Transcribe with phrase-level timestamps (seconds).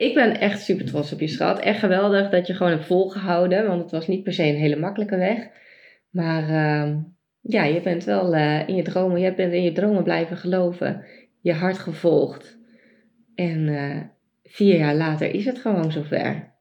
[0.00, 1.58] ik ben echt super trots op je schat.
[1.58, 3.66] Echt geweldig dat je gewoon hebt volgehouden.
[3.66, 5.48] Want het was niet per se een hele makkelijke weg.
[6.10, 6.96] Maar uh,
[7.40, 9.20] ja, je bent wel uh, in je dromen.
[9.20, 11.04] Je bent in je dromen blijven geloven.
[11.40, 12.58] Je hart gevolgd.
[13.34, 14.00] En uh,
[14.42, 16.54] vier jaar later is het gewoon zover.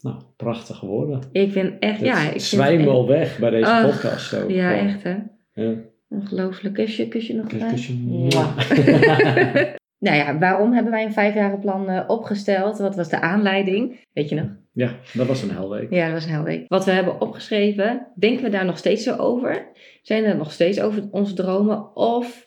[0.00, 1.22] Nou, prachtige woorden.
[1.32, 2.30] Ik ben echt, ja.
[2.30, 4.28] Ik zwijmel vind het weg bij deze podcast.
[4.28, 4.50] Zo.
[4.50, 5.16] Ja, echt hè.
[5.52, 5.74] Ja.
[6.08, 6.74] Ongelooflijk.
[6.74, 7.94] Kusje, kusje nog kusje.
[7.94, 8.58] Mwah.
[9.98, 12.78] Nou ja, waarom hebben wij een vijfjarenplan uh, opgesteld?
[12.78, 14.00] Wat was de aanleiding?
[14.12, 14.48] Weet je nog?
[14.76, 15.90] ja, dat was een helweek.
[15.90, 16.64] Ja, dat was een hele week.
[16.68, 19.68] Wat we hebben opgeschreven, denken we daar nog steeds zo over?
[20.02, 21.96] Zijn er nog steeds over onze dromen?
[21.96, 22.42] Of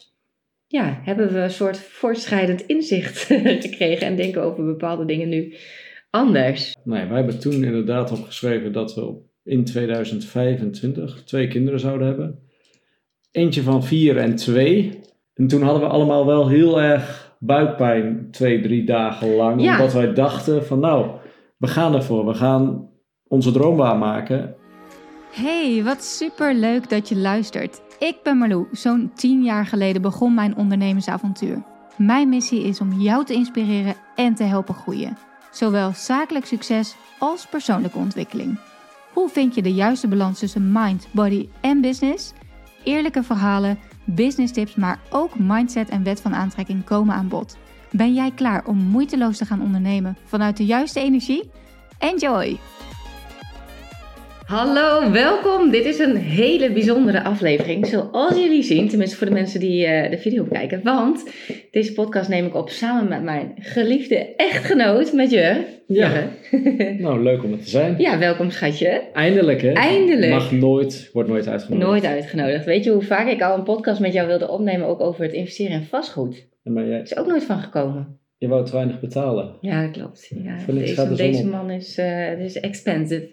[0.67, 3.17] ja, hebben we een soort voortschrijdend inzicht
[3.67, 5.55] gekregen en denken over bepaalde dingen nu
[6.09, 6.75] anders?
[6.83, 12.39] Nee, wij hebben toen inderdaad opgeschreven dat we in 2025 twee kinderen zouden hebben.
[13.31, 14.99] Eentje van vier en twee.
[15.33, 19.61] En toen hadden we allemaal wel heel erg buikpijn twee, drie dagen lang.
[19.61, 19.71] Ja.
[19.71, 21.05] Omdat wij dachten van nou,
[21.57, 22.25] we gaan ervoor.
[22.25, 22.89] We gaan
[23.27, 24.55] onze droom waarmaken.
[25.31, 27.81] Hey, wat super leuk dat je luistert.
[27.99, 28.67] Ik ben Marlou.
[28.71, 31.63] Zo'n 10 jaar geleden begon mijn ondernemersavontuur.
[31.97, 35.17] Mijn missie is om jou te inspireren en te helpen groeien.
[35.51, 38.59] Zowel zakelijk succes als persoonlijke ontwikkeling.
[39.13, 42.33] Hoe vind je de juiste balans tussen mind, body en business?
[42.83, 43.79] Eerlijke verhalen,
[44.15, 47.57] business tips, maar ook mindset en wet van aantrekking komen aan bod.
[47.91, 51.51] Ben jij klaar om moeiteloos te gaan ondernemen vanuit de juiste energie?
[51.97, 52.59] Enjoy!
[54.49, 55.69] Hallo, welkom.
[55.69, 57.85] Dit is een hele bijzondere aflevering.
[57.87, 60.81] Zoals jullie zien, tenminste voor de mensen die uh, de video kijken.
[60.83, 61.29] Want
[61.71, 65.63] deze podcast neem ik op samen met mijn geliefde echtgenoot, met je.
[65.87, 66.27] Ja.
[66.97, 67.95] Nou, leuk om er te zijn.
[67.97, 69.01] ja, welkom schatje.
[69.13, 69.71] Eindelijk hè?
[69.71, 70.31] Eindelijk.
[70.31, 71.89] Mag nooit, wordt nooit uitgenodigd.
[71.89, 72.65] Nooit uitgenodigd.
[72.65, 75.33] Weet je hoe vaak ik al een podcast met jou wilde opnemen, ook over het
[75.33, 76.47] investeren in vastgoed?
[76.63, 78.19] Maar jij, Is ook nooit van gekomen.
[78.39, 79.55] Je wou te weinig betalen.
[79.61, 80.31] Ja, dat klopt.
[80.43, 83.29] Ja, deze gaat deze man is, uh, is expensive.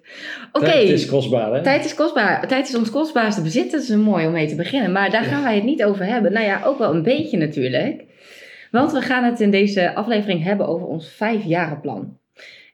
[0.53, 0.67] Oké.
[0.67, 1.63] Het is kostbaar hè?
[1.63, 2.49] Tijd is kostbaar.
[2.49, 3.71] Tijd is ons kostbaarste bezit.
[3.71, 4.93] Dat is mooi om mee te beginnen.
[4.93, 6.33] Maar daar gaan wij het niet over hebben.
[6.33, 8.05] Nou ja, ook wel een beetje natuurlijk.
[8.71, 12.19] Want we gaan het in deze aflevering hebben over ons vijfjarenplan.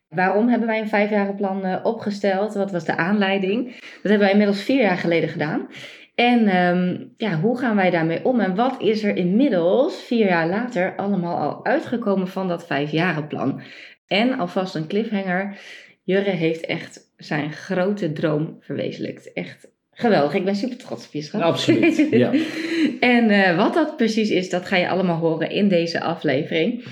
[0.09, 2.54] Waarom hebben wij een vijfjarenplan uh, opgesteld?
[2.54, 3.65] Wat was de aanleiding?
[3.81, 5.69] Dat hebben wij inmiddels vier jaar geleden gedaan.
[6.15, 8.41] En um, ja, hoe gaan wij daarmee om?
[8.41, 13.62] En wat is er inmiddels, vier jaar later, allemaal al uitgekomen van dat vijfjarenplan?
[14.06, 15.59] En alvast een cliffhanger.
[16.05, 19.33] Jurre heeft echt zijn grote droom verwezenlijkt.
[19.33, 20.34] Echt geweldig.
[20.34, 21.41] Ik ben super trots op je schat.
[21.41, 22.33] Absoluut, ja.
[23.01, 26.84] en uh, wat dat precies is, dat ga je allemaal horen in deze aflevering.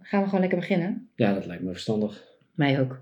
[0.00, 1.08] Gaan we gewoon lekker beginnen?
[1.14, 2.24] Ja, dat lijkt me verstandig.
[2.54, 3.00] Mij ook.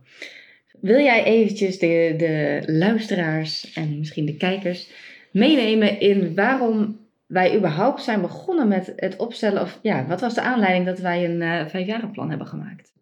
[0.80, 4.90] Wil jij eventjes de, de luisteraars en misschien de kijkers
[5.32, 9.62] meenemen in waarom wij überhaupt zijn begonnen met het opstellen?
[9.62, 12.92] Of ja, wat was de aanleiding dat wij een uh, vijfjarenplan hebben gemaakt?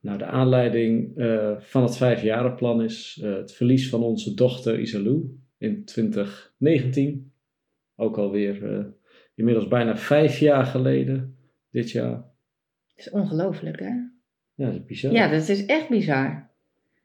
[0.00, 5.38] Nou, de aanleiding uh, van het vijfjarenplan is uh, het verlies van onze dochter Isalou
[5.58, 7.32] in 2019.
[7.96, 8.86] Ook alweer
[9.34, 11.36] inmiddels bijna vijf jaar geleden,
[11.70, 12.24] dit jaar.
[12.94, 13.92] Is ongelooflijk, hè?
[14.54, 15.12] Ja, dat is bizar.
[15.12, 16.49] Ja, dat is echt bizar.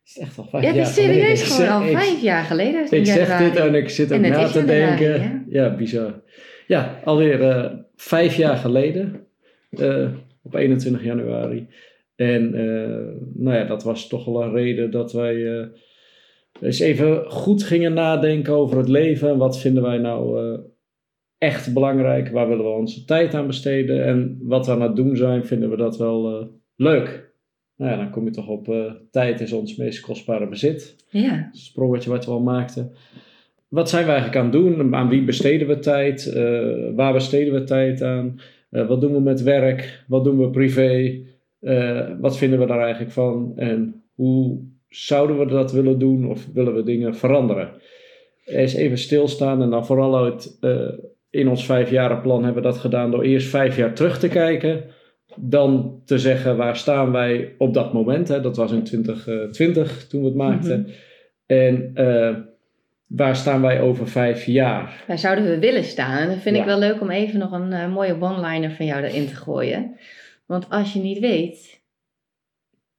[0.05, 1.67] Het is echt al vijf ja, jaar het is serieus geleden.
[1.67, 2.91] gewoon al Ik- vijf jaar geleden.
[2.91, 5.45] Ik zeg dit en ik zit ook na te januari, denken.
[5.49, 6.21] Ja, bizar.
[6.67, 9.27] Ja, alweer uh, vijf jaar geleden,
[9.69, 10.09] uh,
[10.43, 11.67] op 21 januari.
[12.15, 15.67] En uh, nou ja, dat was toch wel een reden dat wij
[16.61, 19.29] eens even goed gingen nadenken over het leven.
[19.29, 20.59] En wat vinden wij nou
[21.37, 22.29] echt belangrijk?
[22.29, 24.05] Waar willen we onze tijd aan besteden?
[24.05, 27.24] En wat we aan het doen zijn, vinden we dat wel leuk.
[27.77, 30.95] Nou ja, dan kom je toch op uh, tijd is ons meest kostbare bezit.
[31.09, 31.49] Ja.
[31.51, 32.91] Sprongetje wat we al maakten.
[33.67, 34.95] Wat zijn we eigenlijk aan het doen?
[34.95, 36.33] Aan wie besteden we tijd?
[36.35, 38.39] Uh, waar besteden we tijd aan?
[38.71, 40.03] Uh, wat doen we met werk?
[40.07, 41.23] Wat doen we privé?
[42.19, 43.53] Wat vinden we daar eigenlijk van?
[43.55, 44.59] En hoe
[44.89, 46.29] zouden we dat willen doen?
[46.29, 47.69] Of willen we dingen veranderen?
[48.45, 50.57] Eens even stilstaan en dan vooral uit
[51.29, 54.83] in ons vijfjarenplan hebben we dat gedaan door eerst vijf jaar terug te kijken.
[55.35, 58.27] Dan te zeggen waar staan wij op dat moment.
[58.27, 58.41] Hè?
[58.41, 60.79] Dat was in 2020 toen we het maakten.
[60.79, 60.93] Mm-hmm.
[61.45, 62.35] En uh,
[63.07, 65.03] waar staan wij over vijf jaar?
[65.07, 66.17] Waar zouden we willen staan?
[66.17, 66.61] En dan vind ja.
[66.61, 69.97] ik wel leuk om even nog een uh, mooie one-liner van jou erin te gooien.
[70.45, 71.83] Want als je niet weet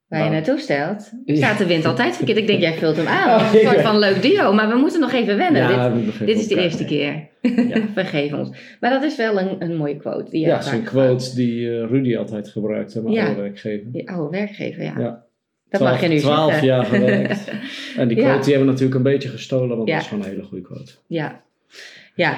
[0.08, 0.30] waar nou.
[0.30, 2.38] je naartoe stelt, staat de wind altijd verkeerd.
[2.38, 3.24] Ik denk, jij vult hem aan.
[3.40, 4.52] Oh, een soort van leuk duo.
[4.52, 5.62] Maar we moeten nog even wennen.
[5.62, 7.28] Ja, dit dit is de eerste keer.
[7.40, 7.80] Ja.
[7.94, 8.50] Vergeef ons.
[8.80, 10.30] Maar dat is wel een, een mooie quote.
[10.30, 13.26] Die ja, dat is een quote die uh, Rudy altijd gebruikt, hè, mijn ja.
[13.26, 13.88] oude werkgever.
[13.92, 14.94] Je oude werkgever, ja.
[14.98, 15.24] ja.
[15.68, 16.68] Dat mag je nu Twaalf zeggen.
[16.68, 17.50] jaar gewerkt.
[17.96, 20.30] en die quote die hebben we natuurlijk een beetje gestolen, want dat is gewoon een
[20.30, 20.92] hele goede quote.
[21.06, 21.44] Ja.
[22.14, 22.36] Ja,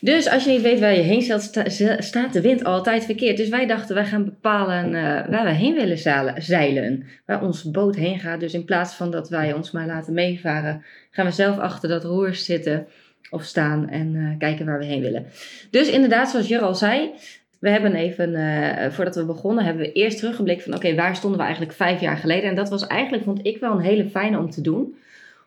[0.00, 3.04] dus als je niet weet waar je heen stelt, sta- ze- staat de wind altijd
[3.04, 3.36] verkeerd.
[3.36, 5.98] Dus wij dachten, wij gaan bepalen eh, waar we heen willen
[6.42, 7.04] zeilen.
[7.26, 8.40] Waar onze boot heen gaat.
[8.40, 12.04] Dus in plaats van dat wij ons maar laten meevaren, gaan we zelf achter dat
[12.04, 12.86] roer zitten
[13.30, 15.26] of staan en eh, kijken waar we heen willen.
[15.70, 17.10] Dus inderdaad, zoals Jur al zei,
[17.58, 21.38] we hebben even, eh, voordat we begonnen, hebben we eerst teruggeblikt van oké, waar stonden
[21.38, 22.48] we eigenlijk vijf jaar geleden?
[22.50, 24.96] En dat was eigenlijk, vond ik wel een hele fijne om te doen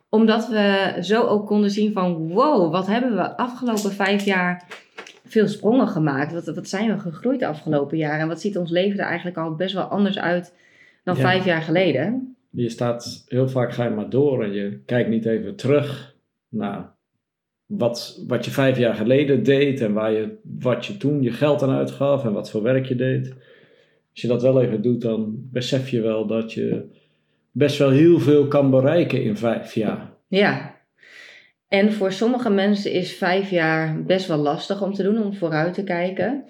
[0.10, 4.68] omdat we zo ook konden zien van wow, wat hebben we afgelopen vijf jaar
[5.26, 6.34] veel sprongen gemaakt.
[6.34, 8.20] Wat, wat zijn we gegroeid de afgelopen jaren.
[8.20, 10.54] En wat ziet ons leven er eigenlijk al best wel anders uit
[11.04, 11.22] dan Ja.
[11.22, 12.36] vijf jaar geleden.
[12.50, 16.16] Je staat heel vaak ga je maar door en je kijkt niet even terug
[16.50, 16.96] naar
[17.66, 21.62] wat, wat je vijf jaar geleden deed en waar je, wat je toen je geld
[21.64, 23.34] aan uitgaf en wat voor werk je deed.
[24.12, 26.86] Als je dat wel even doet, dan besef je wel dat je
[27.60, 30.10] best wel heel veel kan bereiken in vijf jaar.
[30.28, 30.78] Ja.
[31.68, 35.74] En voor sommige mensen is vijf jaar best wel lastig om te doen, om vooruit
[35.74, 36.44] te kijken.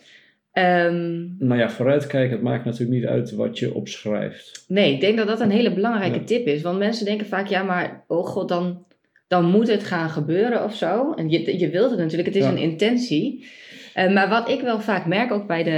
[0.51, 4.65] Ehm, Maar ja, vooruitkijken, het maakt natuurlijk niet uit wat je opschrijft.
[4.67, 6.23] Nee, ik denk dat dat een hele belangrijke Ja.
[6.25, 6.61] tip is.
[6.61, 8.85] Want mensen denken vaak, ja, maar oh god, dan,
[9.27, 11.13] dan moet het gaan gebeuren of zo.
[11.13, 12.51] En je, je wilt het natuurlijk, het is Ja.
[12.51, 13.45] een intentie.
[13.93, 15.69] Eh, maar wat ik wel vaak merk, ook bij de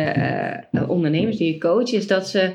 [0.71, 2.51] eh, ondernemers die ik coach, is dat ze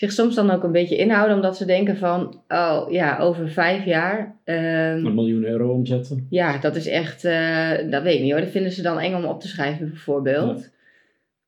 [0.00, 1.36] zich soms dan ook een beetje inhouden.
[1.36, 4.38] Omdat ze denken van, oh ja, over vijf jaar...
[4.44, 6.26] ehm, Een miljoen euro omzetten.
[6.30, 8.40] ja, dat is echt, eh, dat weet ik niet hoor.
[8.40, 10.70] Dat vinden ze dan eng om op te schrijven bijvoorbeeld.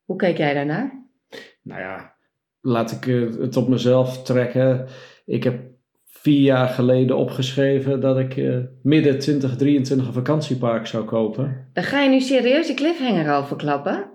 [0.05, 1.05] Hoe kijk jij daarnaar?
[1.61, 2.13] Nou ja,
[2.61, 3.03] laat ik
[3.39, 4.85] het op mezelf trekken.
[5.25, 5.61] Ik heb
[6.05, 11.67] vier jaar geleden opgeschreven dat ik eh, midden 2023 een vakantiepark zou kopen.
[11.73, 14.11] Dan ga je nu serieus de cliffhanger al verklappen?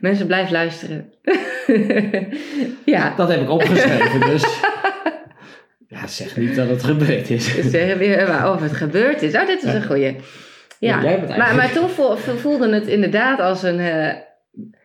[0.00, 1.12] Mensen, blijf luisteren.
[2.84, 4.60] ja, Dat heb ik opgeschreven, dus.
[5.88, 7.54] Ja, zeg niet dat het gebeurd is.
[7.54, 9.34] ze zeggen weer maar of het gebeurd is.
[9.34, 10.16] Oh, dit is een goeie.
[10.78, 11.00] Ja,
[11.36, 14.14] maar, maar toen vo- vo- voelde het inderdaad als een eh,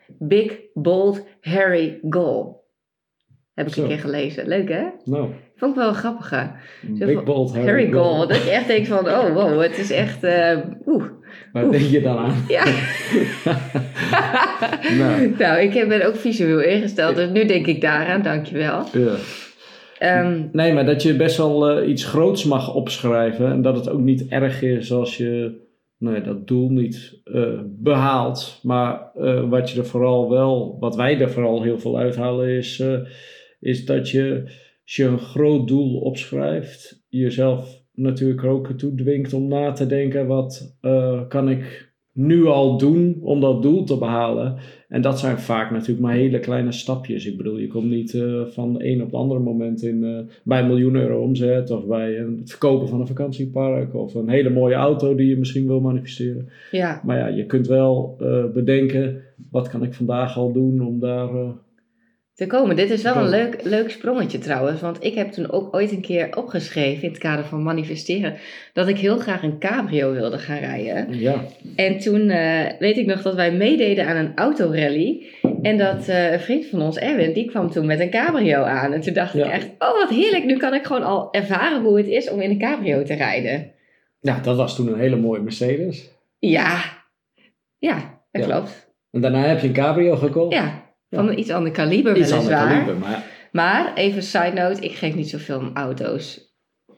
[0.08, 2.60] big, bold, hairy goal.
[3.54, 3.82] Heb ik Zo.
[3.82, 4.48] een keer gelezen.
[4.48, 4.84] Leuk hè?
[5.04, 5.30] Nou,
[5.62, 6.52] Vond ik wel een grappige.
[7.00, 7.92] Zo big van, bold Harry.
[7.92, 11.04] Dat je echt denkt van, oh wow, het is echt, eh, oeh.
[11.52, 12.46] Waar denk je dan aan?
[12.48, 12.64] Ja.
[14.98, 18.86] Nou, nou, ik ben ook visueel ingesteld, dus nu denk ik daaraan, dankjewel.
[18.92, 19.16] ja.
[20.00, 23.52] Ehm Nee, maar dat je best wel eh, iets groots mag opschrijven.
[23.52, 25.60] En dat het ook niet erg is als je
[25.98, 28.60] nou ja, dat doel niet eh, behaalt.
[28.64, 29.12] Maar
[29.50, 32.84] wat je er vooral wel, wat wij er vooral heel veel uithalen, is,
[33.60, 34.44] is dat je,
[34.84, 40.28] als je een groot doel opschrijft, jezelf natuurlijk ook toe dwingt om na te denken:
[40.28, 44.56] wat eh, kan ik nu al doen om dat doel te behalen?
[44.88, 47.26] En dat zijn vaak natuurlijk maar hele kleine stapjes.
[47.26, 50.36] Ik bedoel, je komt niet eh, van de een op het andere moment in, eh,
[50.44, 54.30] bij een miljoen euro omzet of bij een, het verkopen van een vakantiepark of een
[54.30, 56.50] hele mooie auto die je misschien wil manifesteren.
[56.72, 58.16] ja, Maar ja, je kunt wel
[58.54, 61.30] bedenken, wat kan ik vandaag al doen om daar...
[62.42, 62.76] te komen.
[62.76, 66.02] Dit is wel een leuk, leuk sprongetje trouwens, want ik heb toen ook ooit een
[66.02, 68.38] keer opgeschreven in het kader van manifesteren,
[68.74, 71.20] dat ik heel graag een cabrio wilde gaan rijden.
[71.20, 71.44] ja,
[71.76, 75.26] En toen eh, weet ik nog dat wij meededen aan een autorally.
[75.62, 78.94] En dat eh, een vriend van ons, Erwin, die kwam toen met een cabrio aan.
[78.94, 81.98] En toen dacht ik echt, oh wat heerlijk, nu kan ik gewoon al ervaren hoe
[81.98, 83.72] het is om in een cabrio te rijden.
[84.20, 86.10] ja, dat was toen een hele mooie Mercedes.
[86.40, 86.82] Ja,
[87.78, 88.50] ja, dat Ja.
[88.50, 88.90] klopt.
[89.12, 90.54] En daarna heb je een cabrio gekocht.
[90.54, 92.68] Ja, van een iets ander kaliber weliswaar.
[92.68, 96.50] kaliber, maar Maar even side note, ik geef niet zoveel om auto's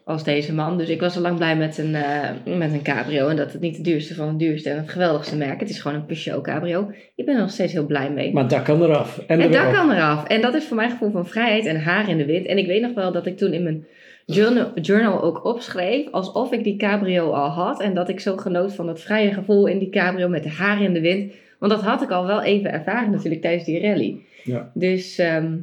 [0.05, 0.77] als deze man.
[0.77, 3.27] Dus ik was al lang blij met een, eh, met een cabrio.
[3.27, 5.59] En dat het niet de duurste van het duurste en het geweldigste merk.
[5.59, 6.91] Het is gewoon een Peugeot cabrio.
[7.15, 8.33] Ik ben er nog steeds heel blij mee.
[8.33, 9.23] maar dat kan eraf.
[9.27, 10.27] En, En dat kan eraf.
[10.27, 12.45] En dat is voor mijn gevoel van vrijheid en haar in de wind.
[12.45, 13.85] En ik weet nog wel dat ik toen in mijn
[14.25, 16.11] journal, journal ook opschreef.
[16.11, 17.81] Alsof ik die cabrio al had.
[17.81, 20.81] En dat ik zo genoot van dat vrije gevoel in die cabrio met de haar
[20.81, 21.33] in de wind.
[21.63, 24.17] Want dat had ik al wel even ervaren natuurlijk tijdens die rally.
[24.43, 24.71] Ja.
[24.73, 25.57] Dus, ehm,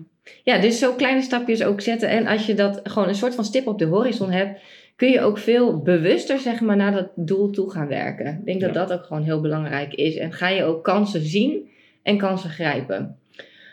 [0.44, 2.08] ja, dus zo kleine stapjes ook zetten.
[2.08, 4.60] En als je dat gewoon een soort van stip op de horizon hebt.
[4.96, 8.26] Kun je ook veel bewuster zeg maar, naar dat doel toe gaan werken.
[8.38, 8.86] Ik denk dat Ja.
[8.86, 10.16] dat ook gewoon heel belangrijk is.
[10.16, 11.68] En ga je ook kansen zien
[12.02, 13.16] en kansen grijpen.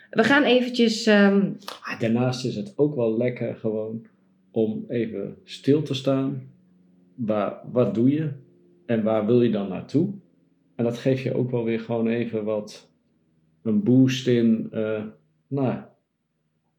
[0.10, 1.06] We gaan eventjes.
[1.06, 1.42] ehm,
[1.82, 4.06] Ah, daarnaast is het ook wel lekker gewoon
[4.52, 6.42] om even stil te staan.
[7.16, 8.30] Waar, wat doe je
[8.86, 10.10] en waar wil je dan naartoe?
[10.78, 12.90] En dat geeft je ook wel weer gewoon even wat
[13.64, 15.04] een boost in, eh,
[15.48, 15.76] nou,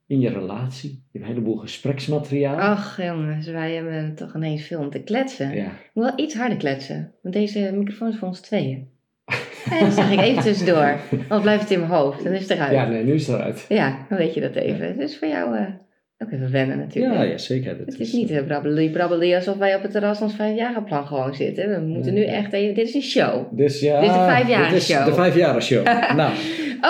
[0.06, 0.90] in je relatie.
[0.90, 2.58] Je hebt een heleboel gespreksmateriaal.
[2.58, 5.54] ach jongens, wij hebben toch ineens veel om te kletsen.
[5.54, 5.72] Ja.
[5.94, 7.12] Moet wel iets harder kletsen.
[7.22, 8.88] Want deze microfoon is voor ons tweeën.
[9.70, 11.00] En dat zeg ik even tussendoor.
[11.10, 12.24] Anders blijft het in mijn hoofd.
[12.24, 12.72] Dan is het eruit.
[12.72, 13.66] ja, Ja, nee, nu is het eruit.
[14.08, 14.96] dan weet je dat even.
[14.98, 15.56] Dus voor jou.
[15.56, 15.66] eh,
[16.18, 17.14] Ook even wennen natuurlijk.
[17.14, 17.78] Ja, ja zeker.
[17.78, 21.34] Dat Het is niet uh, brabbeli brabbeli alsof wij op het terras ons vijfjarenplan gewoon
[21.34, 21.70] zitten.
[21.70, 22.74] We moeten nu echt even...
[22.74, 23.58] Dit is een show.
[23.58, 25.04] Dus ja, Dit is vijfjaren is show.
[25.04, 25.84] de vijfjaren show.
[26.16, 26.32] nou,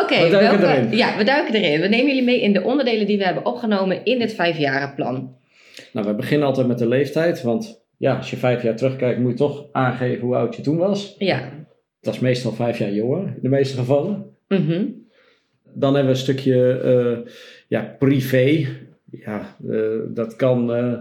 [0.03, 0.97] Oké, We duiken welke- erin.
[0.97, 1.81] Ja, we duiken erin.
[1.81, 5.37] We nemen jullie mee in de onderdelen die we hebben opgenomen in dit vijfjarenplan.
[5.93, 7.43] nou, we beginnen altijd met de leeftijd.
[7.43, 10.77] Want ja, als je vijf jaar terugkijkt, moet je toch aangeven hoe oud je toen
[10.77, 11.15] was.
[11.19, 11.49] Ja.
[12.01, 14.25] Dat is meestal vijf jaar jonger, in de meeste gevallen.
[14.49, 14.85] Mhm.
[15.75, 17.31] Dan hebben we een stukje eh,
[17.69, 18.67] ja, privé.
[19.11, 20.93] Ja, eh, dat kan eh,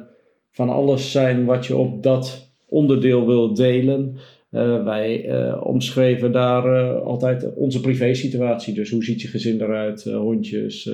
[0.52, 4.18] van alles zijn wat je op dat onderdeel wil delen.
[4.50, 8.74] Eh, wij omschreven daar altijd onze privé-situatie.
[8.74, 10.92] Dus hoe ziet je gezin eruit, hondjes.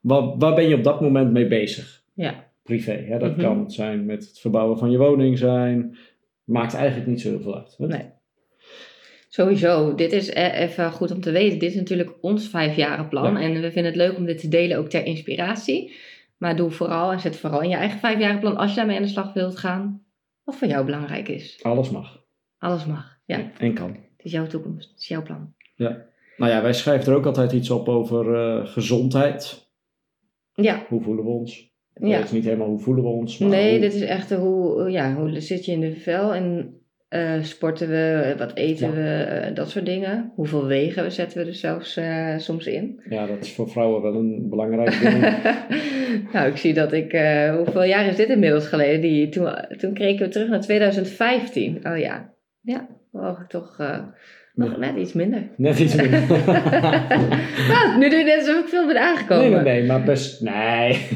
[0.00, 2.02] waar, waar ben je op dat moment mee bezig?
[2.14, 2.46] Ja.
[2.62, 2.92] Privé.
[2.92, 3.18] Hè?
[3.18, 3.40] Dat Mhm.
[3.40, 5.96] kan zijn met het verbouwen van je woning zijn.
[6.44, 7.74] Maakt eigenlijk niet zo heel veel uit.
[7.78, 7.86] hè?
[7.86, 8.04] Nee.
[9.28, 11.58] Sowieso, dit is e- even goed om te weten.
[11.58, 13.32] Dit is natuurlijk ons vijfjarenplan.
[13.32, 13.40] Ja.
[13.40, 15.92] En we vinden het leuk om dit te delen ook ter inspiratie.
[16.38, 19.08] Maar doe vooral en zet vooral in je eigen vijfjarenplan als je daarmee aan de
[19.08, 20.02] slag wilt gaan.
[20.44, 21.62] Wat voor jou belangrijk is.
[21.62, 22.24] Alles mag.
[22.58, 23.18] Alles mag.
[23.24, 23.90] Ja, En kan.
[23.90, 24.90] het is jouw toekomst.
[24.90, 25.54] Het is jouw plan.
[26.36, 29.70] Nou ja, wij schrijven er ook altijd iets op over eh, gezondheid.
[30.54, 31.72] Ja, Hoe voelen we ons?
[31.94, 32.16] ja.
[32.16, 33.38] Het is niet helemaal hoe voelen we ons.
[33.38, 36.74] Maar Nee, hoe- dit is echt hoe, ja, hoe zit je in de vel en
[37.08, 38.94] eh, sporten we, wat eten Ja.
[38.94, 40.32] we, eh, dat soort dingen.
[40.34, 43.00] Hoeveel wegen we zetten we er zelfs eh, soms in.
[43.08, 45.20] Ja, dat is voor vrouwen wel een belangrijk ding.
[46.32, 47.12] nou, ik zie dat ik,
[47.56, 49.00] hoeveel jaar is dit inmiddels geleden?
[49.00, 49.48] Die, toen,
[49.78, 51.86] toen kregen we terug naar 2015.
[51.86, 53.76] Oh ja, ja, ik toch
[54.54, 55.48] nog net iets minder.
[55.56, 56.10] Net iets meer.
[57.72, 59.50] nou, nu doe je net alsof ik veel ben aangekomen.
[59.50, 60.40] nee, nee, nee, maar best...
[60.40, 61.08] Nee.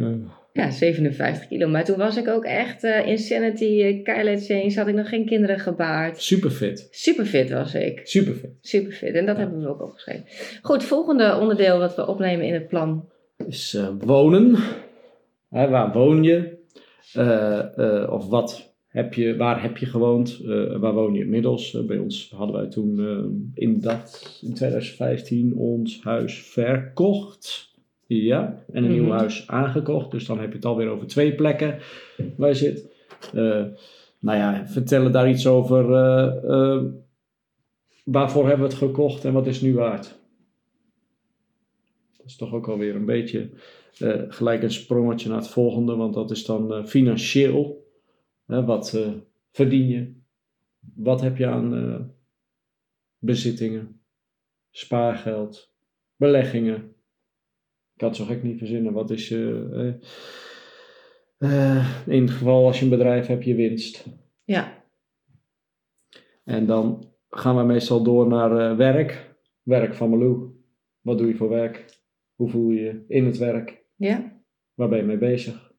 [0.52, 1.68] Ja, 57 kilo.
[1.68, 5.26] Maar toen was ik ook echt eh, Insanity, uh, Kylie Change, had ik nog geen
[5.26, 6.22] kinderen gebaard.
[6.22, 6.88] Super fit.
[6.90, 8.00] Super fit was ik.
[8.04, 8.50] Super fit.
[8.60, 9.14] Super fit.
[9.14, 10.24] En dat hebben we ook opgeschreven.
[10.62, 13.08] Goed, volgende onderdeel wat we opnemen in het plan.
[13.46, 14.56] Is eh, wonen.
[15.50, 16.60] Hè, waar woon je?
[17.12, 20.38] Eh, of wat heb je, waar heb je gewoond?
[20.80, 21.84] Waar woon je inmiddels?
[21.86, 22.98] Bij ons hadden wij toen
[23.54, 27.71] in, dat, in 2015 ons huis verkocht.
[28.20, 29.12] Ja, en een nieuw Mhm.
[29.16, 30.10] huis aangekocht.
[30.10, 31.78] Dus dan heb je het alweer over twee plekken
[32.36, 32.90] waar je zit.
[33.34, 33.64] Eh,
[34.18, 35.92] nou ja, vertellen daar iets over.
[35.94, 36.84] eh, eh,
[38.04, 40.18] waarvoor hebben we het gekocht en wat is nu waard?
[42.16, 43.50] Dat is toch ook alweer een beetje
[44.28, 47.90] gelijk een sprongetje naar het volgende, want dat is dan financieel.
[48.44, 48.98] Wat
[49.50, 50.12] verdien je?
[50.94, 52.14] Wat heb je aan
[53.18, 54.00] bezittingen?
[54.70, 55.72] Spaargeld?
[56.16, 56.94] Beleggingen?
[58.02, 58.92] Ik kan het zo gek niet verzinnen.
[58.92, 59.68] Wat is je.
[61.38, 64.06] eh, eh, in het geval als je een bedrijf hebt, je winst.
[64.44, 64.84] Ja,
[66.44, 69.34] En dan gaan we meestal door naar eh, werk.
[69.62, 70.50] Werk van Malou.
[71.00, 71.84] Wat doe je voor werk?
[72.34, 73.84] Hoe voel je je in het werk?
[73.96, 74.42] ja,
[74.74, 75.72] Waar ben je mee bezig?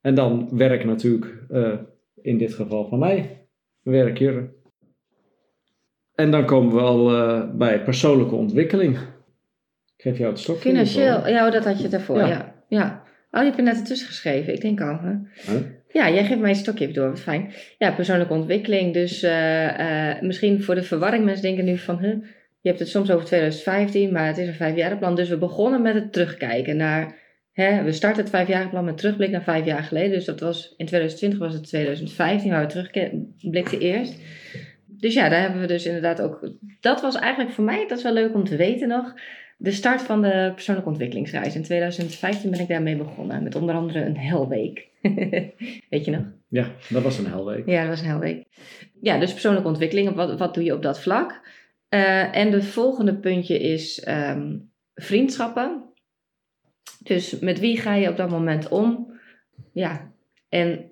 [0.00, 1.78] En dan werk natuurlijk, eh,
[2.14, 3.48] in dit geval van mij,
[3.82, 4.54] werk Jurre.
[6.14, 9.14] En dan komen we al eh, bij persoonlijke ontwikkeling.
[10.06, 10.68] Geef jou het stokje.
[10.68, 11.28] financieel.
[11.28, 12.18] Ja, dat had je ervoor.
[12.18, 12.26] Ja.
[12.28, 12.54] Ja.
[12.68, 13.02] ja.
[13.30, 14.54] Oh, die heb je net ertussen geschreven.
[14.54, 14.98] Ik denk al.
[15.02, 15.12] Hè?
[15.52, 15.62] Huh?
[15.92, 17.08] Ja, jij geeft mij een stokje door.
[17.08, 17.52] Wat fijn.
[17.78, 18.92] Ja, persoonlijke ontwikkeling.
[18.92, 21.24] Dus eh, eh, misschien voor de verwarring.
[21.24, 21.98] Mensen denken nu van...
[21.98, 22.14] Huh,
[22.60, 25.14] je hebt het soms over 2015, maar het is een vijfjarenplan.
[25.14, 27.14] Dus we begonnen met het terugkijken naar...
[27.52, 30.10] Hè, we starten het vijfjarenplan met terugblik naar vijf jaar geleden.
[30.10, 34.14] Dus dat was, in 2020 was het 2015 waar we terugblikten eerst.
[34.86, 36.50] Dus ja, daar hebben we dus inderdaad ook...
[36.80, 39.14] Dat was eigenlijk voor mij, dat is wel leuk om te weten nog...
[39.56, 41.54] De start van de persoonlijke ontwikkelingsreis.
[41.54, 43.42] In 2015 ben ik daarmee begonnen.
[43.42, 44.88] Met onder andere een helweek.
[45.90, 46.24] Weet je nog?
[46.48, 47.66] Ja, dat was een helweek.
[47.66, 48.44] Ja, dat was een helweek.
[49.00, 50.14] Ja, dus persoonlijke ontwikkeling.
[50.14, 51.40] Wat, wat doe je op dat vlak?
[51.88, 54.56] Eh, en de volgende puntje is ehm,
[54.94, 55.82] vriendschappen.
[57.02, 59.12] Dus met wie ga je op dat moment om?
[59.72, 60.12] Ja,
[60.48, 60.90] en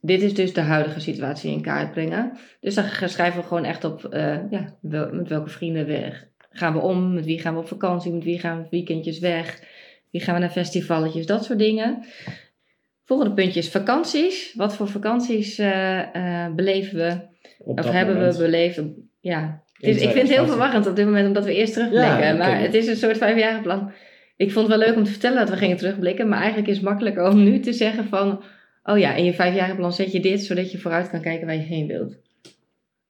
[0.00, 2.38] dit is dus de huidige situatie in kaart brengen.
[2.60, 6.12] Dus dan schrijven we gewoon echt op eh, ja, wel- met welke vrienden we,
[6.50, 9.62] gaan we om, met wie gaan we op vakantie, met wie gaan we weekendjes weg,
[10.10, 12.04] wie gaan we naar festivalletjes, dat soort dingen.
[13.04, 14.54] Volgende puntje is vakanties.
[14.54, 17.18] Wat voor vakanties eh, eh, beleven we?
[17.58, 18.36] Op Of hebben moment.
[18.36, 18.82] we beleefd?
[19.20, 20.48] Ja, het In is, ik vind het heel 2015.
[20.52, 22.26] verwarrend op dit moment omdat we eerst terugblikken.
[22.26, 22.34] Ja.
[22.34, 23.92] Maar het is een soort vijfjarenplan.
[24.36, 26.28] Ik vond het wel leuk om te vertellen dat we gingen terugblikken.
[26.28, 28.42] Maar eigenlijk is het makkelijker om nu te zeggen van...
[28.82, 31.62] Oh ja, in je vijfjarenplan zet je dit, zodat je vooruit kan kijken waar je
[31.62, 32.16] heen wilt.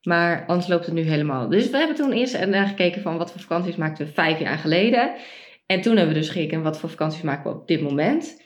[0.03, 1.49] Maar anders loopt het nu helemaal.
[1.49, 4.59] Dus we hebben toen eerst naar gekeken van wat voor vakanties maakten we vijf jaar
[4.59, 5.13] geleden.
[5.67, 8.43] En toen hebben we dus gekeken wat voor vakanties maken we op dit moment.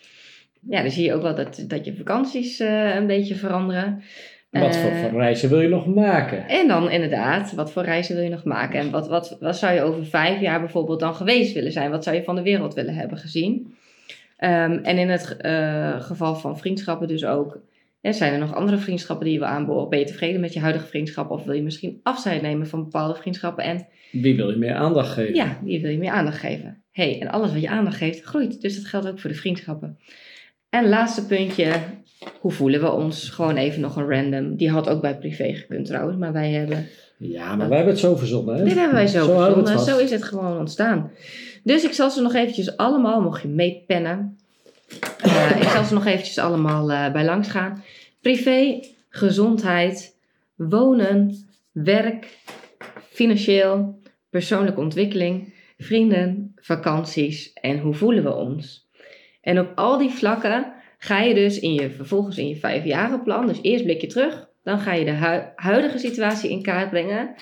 [0.69, 4.03] Ja, dan zie je ook wel dat, dat je vakanties eh, een beetje veranderen.
[4.51, 6.49] Wat voor, Eh, voor reizen wil je nog maken?
[6.49, 8.81] En dan inderdaad, wat voor reizen wil je nog maken?
[8.81, 11.91] En wat, wat, wat zou je over vijf jaar bijvoorbeeld dan geweest willen zijn?
[11.91, 13.75] Wat zou je van de wereld willen hebben gezien?
[14.37, 17.61] Ehm, en in het eh, geval van vriendschappen dus ook.
[18.03, 19.89] Hè, zijn er nog andere vriendschappen die je wil aanboren?
[19.89, 21.31] Ben je tevreden met je huidige vriendschap?
[21.31, 23.65] Of wil je misschien afscheid nemen van bepaalde vriendschappen?
[23.65, 25.35] En Wie wil je meer aandacht geven?
[25.35, 26.83] ja, wie wil je meer aandacht geven?
[26.91, 28.61] hey, en alles wat je aandacht geeft, groeit.
[28.61, 29.99] Dus dat geldt ook voor de vriendschappen.
[30.71, 31.73] En laatste puntje,
[32.41, 33.29] hoe voelen we ons?
[33.29, 34.57] Gewoon even nog een random.
[34.57, 36.87] Die had ook bij privé gekund trouwens, maar wij hebben
[37.19, 38.65] Ja, maar wij hebben het zo verzonnen, hè?
[38.65, 39.79] dit hebben wij zo, Zo verzonnen.
[39.79, 41.11] Zo is het gewoon ontstaan.
[41.65, 44.37] Dus ik zal ze nog eventjes allemaal, mocht je meepennen.
[45.23, 47.85] Eh, ik zal ze nog eventjes allemaal eh, bij langs gaan.
[48.21, 50.17] Privé, gezondheid,
[50.57, 52.39] wonen, werk,
[53.11, 58.89] financieel, persoonlijke ontwikkeling, vrienden, vakanties en hoe voelen we ons.
[59.41, 63.59] En op al die vlakken ga je dus in je, vervolgens in je vijfjarenplan, dus
[63.63, 67.35] eerst blik je terug, dan ga je de hu- huidige situatie in kaart brengen.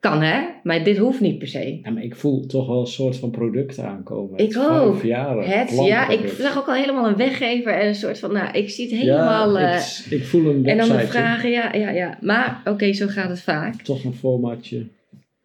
[0.00, 1.78] Kan hè, maar dit hoeft niet per se.
[1.82, 4.38] Ja, maar ik voel toch wel een soort van product aankomen.
[4.38, 5.02] Ik ook.
[5.02, 8.70] Het, ja, ik zag ook al helemaal een weggever en een soort van, nou, ik
[8.70, 9.58] zie het helemaal.
[9.58, 12.18] Ja, eh, ik, ik voel een en dan de vragen, ja, ja, ja.
[12.20, 13.82] Maar oké, zo gaat het vaak.
[13.82, 14.86] Toch een formatje.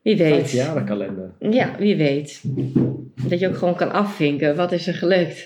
[0.01, 0.51] Wie weet.
[0.51, 1.31] Jaren kalender.
[1.39, 2.43] Ja, wie weet.
[3.27, 4.55] Dat je ook gewoon kan afvinken.
[4.55, 5.45] Wat is er gelukt?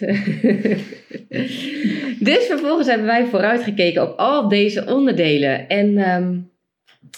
[2.29, 5.67] dus vervolgens hebben wij vooruitgekeken op al deze onderdelen.
[5.67, 6.37] En ehm,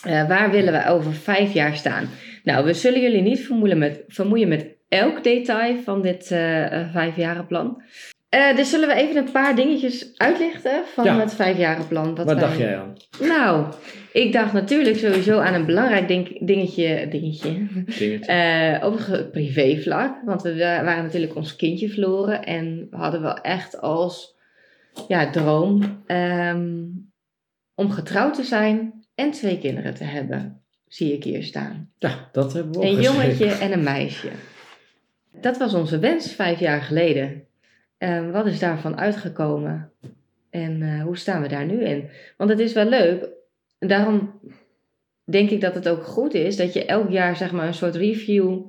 [0.03, 2.09] eh, waar willen we over vijf jaar staan?
[2.43, 7.81] Nou, we zullen jullie niet vermoeien met, vermoeien met elk detail van dit eh, vijfjarenplan.
[8.55, 11.19] Dus zullen we even een paar dingetjes uitlichten van Ja.
[11.19, 12.15] het vijfjarenplan.
[12.15, 12.93] Wat Wat wij- dacht jij aan?
[13.19, 13.65] Nou,
[14.13, 18.19] ik dacht natuurlijk sowieso aan een belangrijk ding- dingetje, dingetje Dingetje.
[18.19, 20.21] eh, op het privévlak.
[20.25, 22.43] Want we wa- waren natuurlijk ons kindje verloren.
[22.43, 24.35] En we hadden wel echt als
[25.07, 26.75] ja, droom ehm,
[27.75, 30.61] om getrouwd te zijn en twee kinderen te hebben.
[30.87, 31.91] Zie ik hier staan.
[31.97, 34.29] Ja, dat hebben we Een jongetje en een meisje.
[35.31, 37.43] Dat was onze wens vijf jaar geleden.
[37.97, 39.91] Ehm, wat is daarvan uitgekomen?
[40.49, 42.09] En eh, hoe staan we daar nu in?
[42.37, 43.27] Want het is wel leuk.
[43.79, 44.39] Daarom
[45.23, 47.95] denk ik dat het ook goed is dat je elk jaar zeg maar een soort
[47.95, 48.59] review,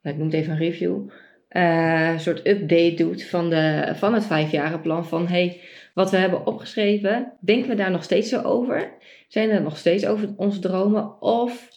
[0.00, 1.08] ja, ik noem het even een review,
[1.48, 5.06] eh, een soort update doet van, de, van het vijfjarenplan.
[5.06, 5.60] Van hey,
[5.98, 8.96] wat we hebben opgeschreven, denken we daar nog steeds zo over?
[9.28, 11.22] Zijn er nog steeds over onze dromen?
[11.22, 11.68] Of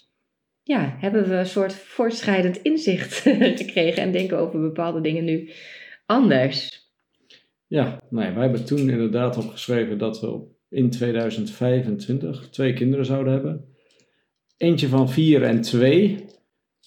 [0.64, 3.14] ja, hebben we een soort voortschrijdend inzicht
[3.64, 5.50] gekregen en denken over bepaalde dingen nu
[6.06, 6.90] anders?
[7.68, 13.66] Ja, nee, wij hebben toen inderdaad opgeschreven dat we in 2025 twee kinderen zouden hebben.
[14.58, 16.26] Eentje van vier en twee.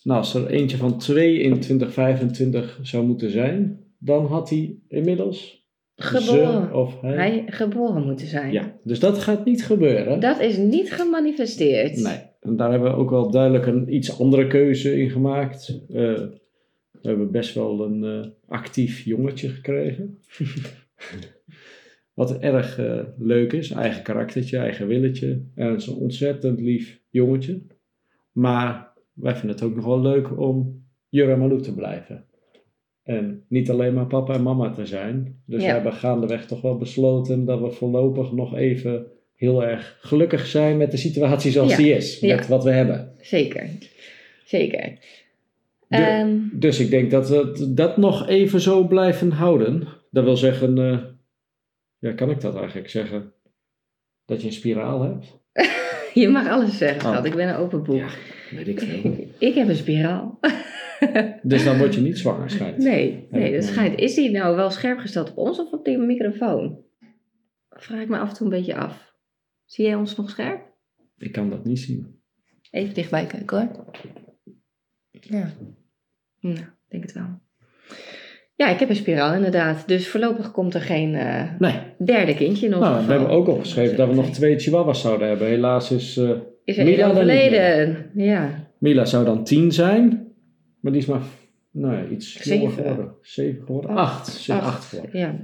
[0.03, 5.64] Nou, als er eentje van twee in 2025 zou moeten zijn, dan had hij inmiddels
[5.97, 6.69] Geboren.
[6.69, 7.15] ze of hij.
[7.15, 8.53] Hij geboren moeten zijn.
[8.53, 10.21] Ja, dus dat gaat niet gebeuren.
[10.21, 11.97] Dat is niet gemanifesteerd.
[11.97, 15.81] Nee, en daar hebben we ook wel duidelijk een iets andere keuze in gemaakt.
[15.89, 15.97] Eh,
[16.91, 20.19] we hebben best wel een eh, actief jongetje gekregen.
[22.15, 23.71] Wat erg eh, leuk is.
[23.71, 25.43] Eigen karaktertje, eigen willetje.
[25.55, 27.63] En het is een ontzettend lief jongetje.
[28.33, 32.25] Maar wij vinden het ook nog wel leuk om Jur en Malou te blijven.
[33.05, 35.43] En niet alleen maar papa en mama te zijn.
[35.47, 35.67] Dus Ja.
[35.67, 40.77] we hebben gaandeweg toch wel besloten dat we voorlopig nog even heel erg gelukkig zijn
[40.77, 41.77] met de situatie zoals Ja.
[41.77, 42.21] die is.
[42.21, 42.35] Ja.
[42.37, 43.13] Met wat we hebben.
[43.21, 43.69] Zeker.
[44.45, 44.93] Zeker.
[45.89, 49.89] De- Ehm, Dus ik denk dat we dat nog even zo blijven houden.
[50.11, 50.99] Dat wil zeggen, eh,
[51.99, 53.33] ja, kan ik dat eigenlijk zeggen?
[54.27, 55.39] Dat je een spiraal hebt?
[56.23, 57.11] je mag alles zeggen, Oh.
[57.13, 57.25] schat.
[57.25, 57.97] Ik ben een open boek.
[57.97, 58.09] Ja,
[58.51, 59.17] weet ik veel.
[59.49, 60.39] Ik heb een spiraal.
[61.43, 62.79] Dus dan word je niet zwanger, schijnt.
[62.79, 63.71] Nee, nee, dat nog.
[63.71, 63.99] schijnt.
[64.01, 66.79] Is die nou wel scherp gesteld op ons of op die microfoon?
[67.71, 69.13] Vraag ik me af en toe een beetje af.
[69.65, 70.61] Zie jij ons nog scherp?
[71.19, 72.21] Ik kan dat niet zien.
[72.71, 73.91] Even dichtbij kijken hoor.
[75.11, 75.51] Ja.
[76.41, 77.27] Nou, ik denk het wel.
[78.57, 79.89] Ja, ik heb een spiraal inderdaad.
[79.89, 81.81] Dus voorlopig komt er geen eh, Nee.
[82.05, 85.29] derde kindje in ons Nou, we hebben ook opgeschreven dat we nog twee chihuahuas zouden
[85.29, 85.47] hebben.
[85.49, 86.31] Helaas is eh,
[86.65, 88.11] Is er Mila één dan niet overleden?
[88.15, 88.69] Ja.
[88.79, 90.33] Mila zou dan tien zijn.
[90.85, 91.23] Maar die is maar
[91.71, 92.59] nou ja, iets Zeven.
[92.59, 93.15] jonger geworden.
[93.23, 93.91] Zeven geworden?
[93.91, 94.21] Acht.
[94.21, 94.33] Acht.
[94.33, 95.21] Ze is acht geworden.
[95.21, 95.35] Ja.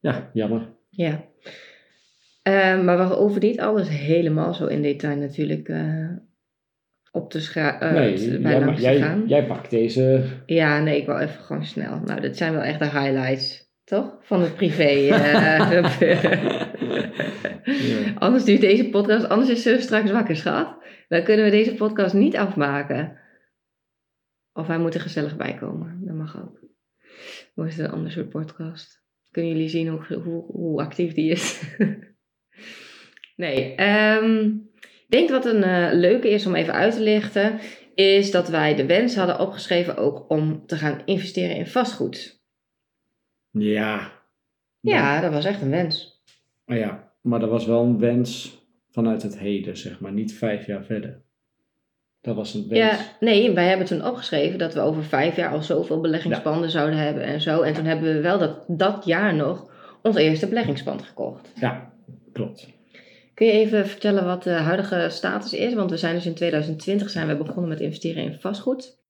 [0.00, 0.68] Ja, jammer.
[0.90, 1.24] Ja.
[2.42, 6.08] Eh, maar we hoeven niet alles helemaal zo in detail natuurlijk eh,
[7.12, 7.94] op te schrijven.
[7.94, 12.00] nee, bij jij, jij, jij pakt deze Ja, nee, ik wil even gewoon snel.
[12.04, 14.18] Nou, dit zijn wel echt de highlights, toch?
[14.20, 15.08] Van het privé.
[15.08, 16.40] eh, gebeuren.
[17.64, 18.12] Ja.
[18.18, 20.76] Anders duurt deze podcast, anders is ze straks wakker, schat.
[21.08, 23.20] Dan kunnen we deze podcast niet afmaken.
[24.52, 26.00] Of hij moet er gezellig bij komen.
[26.04, 26.60] Dat mag ook.
[27.66, 29.02] Is het een ander soort podcast?
[29.30, 31.62] Kunnen jullie zien hoe, hoe, hoe actief die is?
[33.36, 34.46] Nee, ehm,
[34.80, 37.58] ik denk wat een eh, leuke is om even uit te lichten,
[37.94, 42.42] is dat wij de wens hadden opgeschreven ook om te gaan investeren in vastgoed.
[43.50, 44.20] Ja.
[44.80, 46.22] Ja, dat was echt een wens.
[46.64, 48.60] Maar ja, maar dat was wel een wens
[48.90, 50.12] vanuit het heden, zeg maar.
[50.12, 51.21] Niet vijf jaar verder.
[52.22, 52.80] Dat was een wens.
[52.80, 56.98] Ja, nee, wij hebben toen opgeschreven dat we over vijf jaar al zoveel beleggingspanden zouden
[56.98, 57.60] hebben en zo.
[57.60, 59.70] En toen hebben we wel dat, dat jaar nog
[60.02, 61.52] ons eerste beleggingspand gekocht.
[61.60, 61.92] Ja,
[62.32, 62.68] klopt.
[63.34, 65.74] Kun je even vertellen wat de huidige status is?
[65.74, 69.00] Want we zijn dus in 2020 zijn we begonnen met investeren in vastgoed.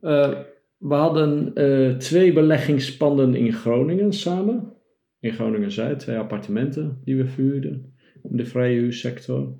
[0.00, 0.38] Eh,
[0.78, 4.72] we hadden eh, twee beleggingspanden in Groningen samen.
[5.20, 9.54] In Groningen-Zuid, twee appartementen die we verhuurden in de vrije huursector.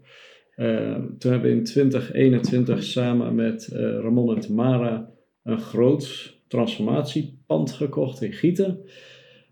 [0.56, 5.10] Uh, toen hebben we in 2021 samen met Ramon en Tamara
[5.42, 8.84] een groot transformatiepand gekocht in Gieten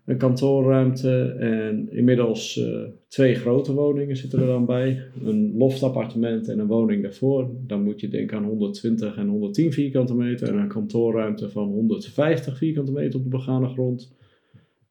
[0.05, 5.03] een kantoorruimte en inmiddels uh, twee grote woningen zitten er dan bij.
[5.23, 7.49] Een loftappartement en een woning daarvoor.
[7.67, 12.57] Dan moet je denken aan 120 en 110 vierkante meter en een kantoorruimte van 150
[12.57, 14.15] vierkante meter op de begane grond.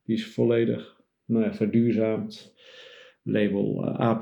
[0.04, 2.54] Die is volledig nou ja, verduurzaamd
[3.24, 4.18] label uh, A++++,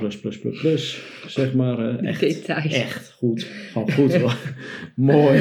[1.26, 1.78] zeg maar.
[1.78, 3.42] Uh, echt, echt goed.
[3.42, 4.38] Gewoon goed hoor.
[4.96, 5.40] Mooi.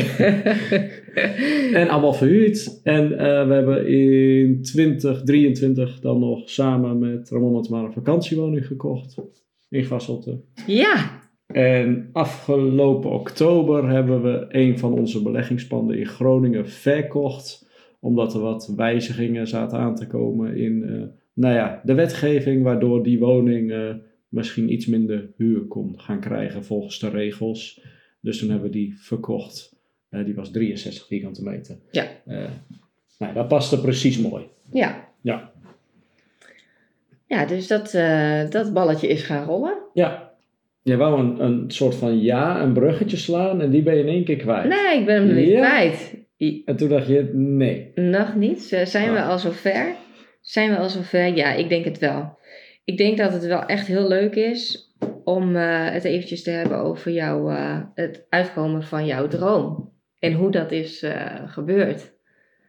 [1.73, 2.79] en allemaal verhuurd.
[2.83, 9.21] En uh, we hebben in 2023 dan nog samen met Ramon maar een vakantiewoning gekocht.
[9.69, 10.41] In Gasselte.
[10.67, 11.19] Ja.
[11.47, 17.69] En afgelopen oktober hebben we een van onze beleggingspanden in Groningen verkocht.
[17.99, 20.83] Omdat er wat wijzigingen zaten aan te komen in
[21.41, 23.89] nou ja, de wetgeving waardoor die woning uh,
[24.29, 27.81] misschien iets minder huur kon gaan krijgen volgens de regels.
[28.19, 29.75] Dus toen hebben we die verkocht.
[30.09, 31.75] Uh, die was 63 vierkante meter.
[31.91, 32.05] Ja.
[32.27, 32.43] Uh,
[33.19, 34.43] nou, dat paste precies mooi.
[34.71, 35.09] Ja.
[35.21, 35.51] Ja.
[37.27, 37.91] Ja, dus dat,
[38.51, 39.77] dat balletje is gaan rollen.
[39.93, 40.31] Ja.
[40.81, 44.07] Je wou een, een soort van ja, een bruggetje slaan en die ben je in
[44.07, 44.69] één keer kwijt.
[44.69, 46.15] Nee, ik ben hem niet kwijt.
[46.65, 47.91] En toen dacht je, nee.
[47.95, 48.61] Nog niet.
[48.83, 49.15] Zijn ah.
[49.15, 49.95] we al zover?
[50.41, 51.35] Zijn we al zover?
[51.35, 52.39] Ja, ik denk het wel.
[52.83, 56.77] Ik denk dat het wel echt heel leuk is om uh, het eventjes te hebben
[56.77, 59.93] over jouw, uh, het uitkomen van jouw droom.
[60.19, 62.13] En hoe dat is uh, gebeurd.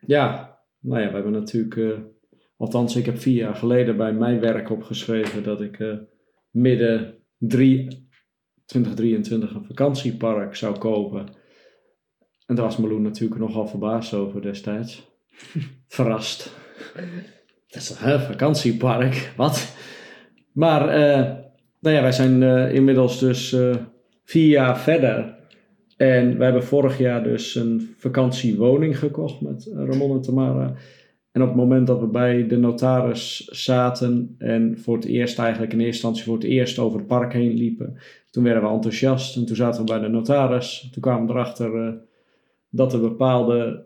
[0.07, 2.01] Ja, nou ja, we hebben natuurlijk,
[2.57, 5.79] althans ik heb vier jaar geleden bij mijn werk opgeschreven dat ik
[6.51, 8.09] midden drie,
[8.67, 11.27] 2023 een vakantiepark zou kopen.
[12.47, 15.11] En daar was Meloen natuurlijk nogal verbaasd over destijds.
[15.89, 16.55] Verrast.
[17.73, 19.75] Dat is een vakantiepark, wat?
[20.53, 21.37] Maar uh,
[21.81, 23.77] nou ja, wij zijn uh, inmiddels dus uh,
[24.25, 25.37] vier jaar verder.
[25.97, 30.75] En we hebben vorig jaar dus een vakantiewoning gekocht met Ramon en Tamara.
[31.33, 35.73] En op het moment dat we bij de notaris zaten en voor het eerst eigenlijk
[35.73, 37.97] in eerste instantie voor het eerst over het park heen liepen,
[38.31, 40.89] toen werden we enthousiast en toen zaten we bij de notaris.
[40.93, 42.01] Toen kwamen we erachter
[42.71, 43.83] dat er bepaalde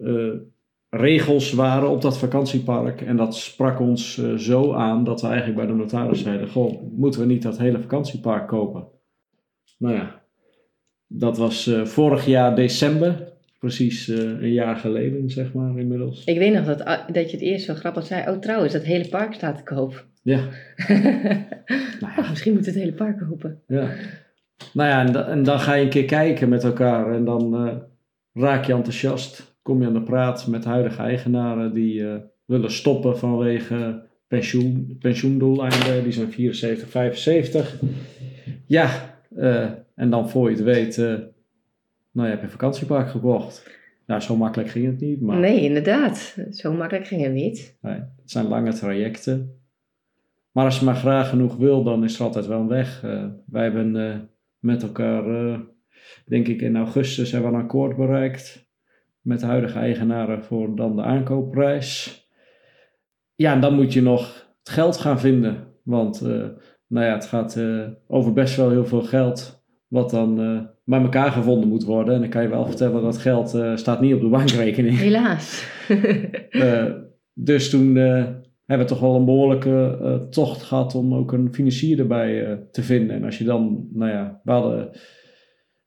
[0.96, 3.00] regels waren op dat vakantiepark.
[3.00, 6.82] En dat sprak ons uh, zo aan dat we eigenlijk bij de notaris zeiden: Goh,
[6.92, 8.86] moeten we niet dat hele vakantiepark kopen?
[9.78, 10.22] Nou ja,
[11.06, 13.34] dat was uh, vorig jaar december.
[13.58, 16.24] Precies uh, een jaar geleden, zeg maar, inmiddels.
[16.24, 16.78] Ik weet nog dat,
[17.12, 18.30] dat je het eerst zo grappig zei.
[18.30, 20.06] Oh, trouwens, dat hele park staat te koop.
[20.22, 20.36] Ja.
[22.00, 22.18] nou ja.
[22.18, 23.62] Oh, misschien moet het hele park kopen.
[23.66, 23.90] Ja.
[24.72, 27.54] Nou ja, en, en, dan ga je een keer kijken met elkaar en dan
[28.32, 33.18] raak je enthousiast kom je aan de praat met huidige eigenaren die uh, willen stoppen
[33.18, 36.02] vanwege pensioen, pensioendoeleinden.
[36.02, 37.80] Die zijn 74, 75.
[38.66, 41.06] Ja, uh, en dan voor je het weet, uh,
[42.12, 43.70] nou, je hebt een vakantiepark gekocht.
[44.06, 45.20] Nou, zo makkelijk ging het niet.
[45.20, 45.38] Maar...
[45.38, 46.36] Nee, inderdaad.
[46.50, 47.78] Zo makkelijk ging het niet.
[47.80, 49.60] Nee, het zijn lange trajecten.
[50.52, 53.00] Maar als je maar graag genoeg wil, dan is er altijd wel een weg.
[53.46, 55.24] wij hebben met elkaar,
[56.26, 58.65] denk ik in augustus, hebben we een akkoord bereikt
[59.26, 62.20] met de huidige eigenaren voor dan de aankoopprijs.
[63.34, 65.66] Ja, en dan moet je nog het geld gaan vinden.
[65.82, 66.44] Want uh,
[66.86, 69.64] nou ja, het gaat uh, over best wel heel veel geld.
[69.88, 72.14] Wat dan uh, bij elkaar gevonden moet worden.
[72.14, 74.98] En dan kan je wel vertellen dat geld staat niet op de bankrekening.
[74.98, 75.66] Helaas.
[77.34, 82.60] dus toen hebben we toch wel een behoorlijke tocht gehad om ook een financier erbij
[82.70, 83.16] te vinden.
[83.16, 84.90] En als je dan, nou ja, we hadden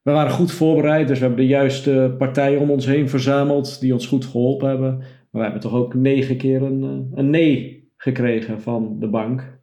[0.10, 3.94] we waren goed voorbereid, dus we hebben de juiste partijen om ons heen verzameld die
[3.94, 4.98] ons goed geholpen hebben.
[4.98, 9.60] Maar we hebben toch ook negen keer een, eh, een nee gekregen van de bank.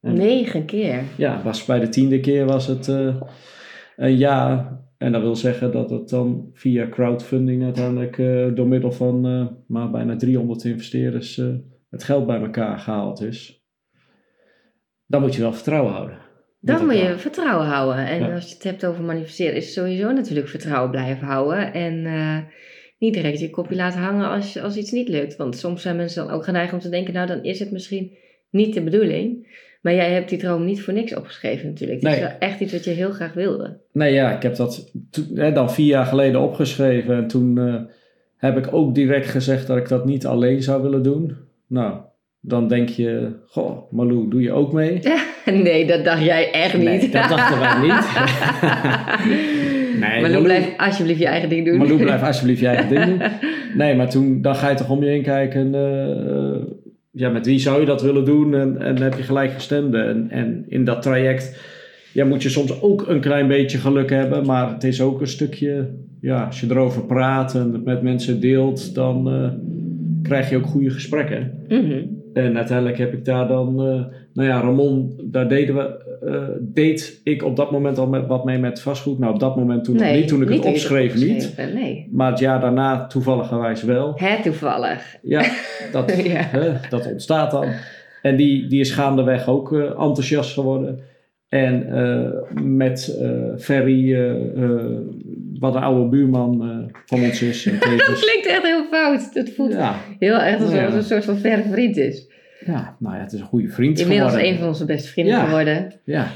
[0.00, 1.02] En, negen keer?
[1.16, 3.20] Ja, was bij de tiende keer was het uh,
[3.96, 4.78] een ja.
[4.96, 9.46] En dat wil zeggen dat het dan via crowdfunding uiteindelijk uh, door middel van uh,
[9.66, 11.42] maar bijna 300 investeerders
[11.90, 13.64] het geld bij elkaar gehaald is.
[15.06, 16.18] Dan moet je wel vertrouwen houden.
[16.60, 18.06] Dan moet je vertrouwen houden.
[18.06, 18.34] En Ja.
[18.34, 21.72] als je het hebt over manifesteren, is sowieso natuurlijk vertrouwen blijven houden.
[21.72, 22.38] En eh,
[22.98, 25.36] niet direct je kopje laten hangen als, als iets niet lukt.
[25.36, 28.10] Want soms zijn mensen dan ook geneigd om te denken, nou dan is het misschien
[28.50, 29.58] niet de bedoeling.
[29.82, 32.02] Maar jij hebt die droom niet voor niks opgeschreven natuurlijk.
[32.02, 33.78] Het is wel echt iets wat je heel graag wilde.
[33.92, 34.92] Nee, ja, ik heb dat
[35.34, 37.16] hè, dan vier jaar geleden opgeschreven.
[37.16, 37.74] En toen eh,
[38.36, 41.36] heb ik ook direct gezegd dat ik dat niet alleen zou willen doen.
[41.66, 42.00] Nou,
[42.40, 45.00] dan denk je, goh, Malou, doe je ook mee?
[45.44, 46.84] nee, dat dacht jij echt niet.
[46.84, 48.08] Nee, dat dachten wij niet.
[50.00, 51.78] Nee, maar Lou, blijf alsjeblieft je eigen ding doen.
[51.78, 53.20] Malou, blijf alsjeblieft je eigen ding doen.
[53.74, 55.74] Nee, maar toen dan ga je toch om je heen kijken.
[55.74, 56.62] eh,
[57.10, 58.54] ja, met wie zou je dat willen doen?
[58.54, 59.98] En, en heb je gelijk gestemde.
[59.98, 61.60] En, en in dat traject
[62.12, 64.46] ja, moet je soms ook een klein beetje geluk hebben.
[64.46, 65.88] Maar het is ook een stukje...
[66.20, 68.94] Ja, als je erover praat en het met mensen deelt...
[68.94, 69.48] dan eh,
[70.22, 71.52] krijg je ook goede gesprekken.
[71.68, 72.02] Mhm.
[72.32, 77.20] En uiteindelijk heb ik daar dan, eh, nou ja, Ramon, daar deden we, eh, deed
[77.24, 79.18] ik op dat moment al met, wat mee met vastgoed.
[79.18, 81.54] Nou, op dat moment toen nog niet, toen ik het opschreef niet.
[81.74, 82.08] Nee.
[82.10, 84.12] Maar het jaar daarna toevalligerwijs wel.
[84.16, 85.16] Hè, toevallig.
[85.22, 85.42] Ja,
[85.92, 86.42] dat, Ja.
[86.42, 87.66] hè, dat ontstaat dan.
[88.22, 91.00] En die, die is gaandeweg ook eh, enthousiast geworden.
[91.48, 91.86] En
[92.62, 93.20] met
[93.58, 94.32] Ferry,
[95.58, 97.62] wat een oude buurman van ons is.
[97.62, 99.30] Dat klinkt echt heel fout.
[99.32, 102.28] Het voelt ja, heel erg alsof het een soort van verre vriend is.
[102.66, 104.52] ja, nou ja, het is een goede vriend Inmiddels geworden.
[104.52, 105.92] een van onze beste vrienden geworden.
[106.04, 106.30] Ja,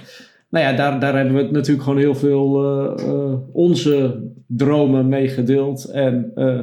[0.54, 5.28] nou ja, daar, daar hebben we natuurlijk gewoon heel veel eh, eh, onze dromen mee
[5.28, 5.84] gedeeld.
[5.84, 6.60] En eh,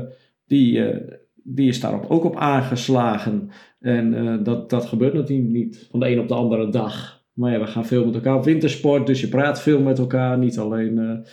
[0.48, 0.84] die,
[1.44, 3.50] die is daarop ook op aangeslagen.
[3.80, 7.24] En dat, dat gebeurt natuurlijk niet van de een op de andere dag.
[7.34, 10.38] Maar ja, we gaan veel met elkaar op wintersport, dus je praat veel met elkaar.
[10.38, 11.26] Niet alleen,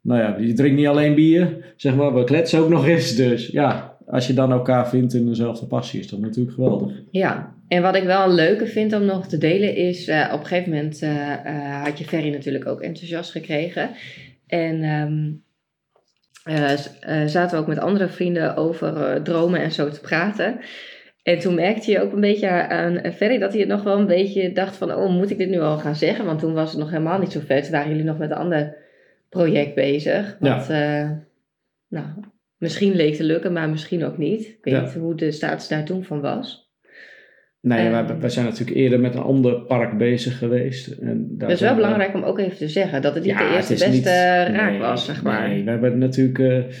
[0.00, 3.16] nou ja, je drinkt niet alleen bier, zeg maar, we kletsen ook nog eens.
[3.16, 6.92] Dus ja, als je dan elkaar vindt in dezelfde passie, is dat natuurlijk geweldig.
[7.10, 10.08] Ja, en wat ik wel een leuke vind om nog te delen is...
[10.08, 13.90] eh, op een gegeven moment eh, eh, had je Ferry natuurlijk ook enthousiast gekregen.
[14.46, 15.30] En ehm,
[16.44, 20.58] eh, eh, zaten we ook met andere vrienden over dromen en zo te praten.
[21.22, 24.06] En toen merkte je ook een beetje aan Ferry dat hij het nog wel een
[24.06, 24.94] beetje dacht van...
[24.94, 26.24] Oh, moet ik dit nu al gaan zeggen?
[26.24, 27.62] Want toen was het nog helemaal niet zo ver.
[27.62, 28.76] Toen waren jullie nog met een ander
[29.30, 30.36] project bezig.
[30.40, 31.10] Wat, eh,
[31.88, 32.06] nou,
[32.56, 34.40] misschien leek te lukken, maar misschien ook niet.
[34.46, 34.80] Ik weet Ja.
[34.80, 36.68] niet hoe de status daar toen van was.
[37.60, 37.90] Nee, Eh.
[38.06, 40.86] wij, wij zijn natuurlijk eerder met een ander park bezig geweest.
[40.86, 43.02] En daar Dat is wel we- belangrijk om ook even te zeggen.
[43.02, 45.48] Dat het niet Ja, de eerste beste niet- raak nee, was, zeg maar.
[45.48, 46.74] Nee, we hebben natuurlijk, eh,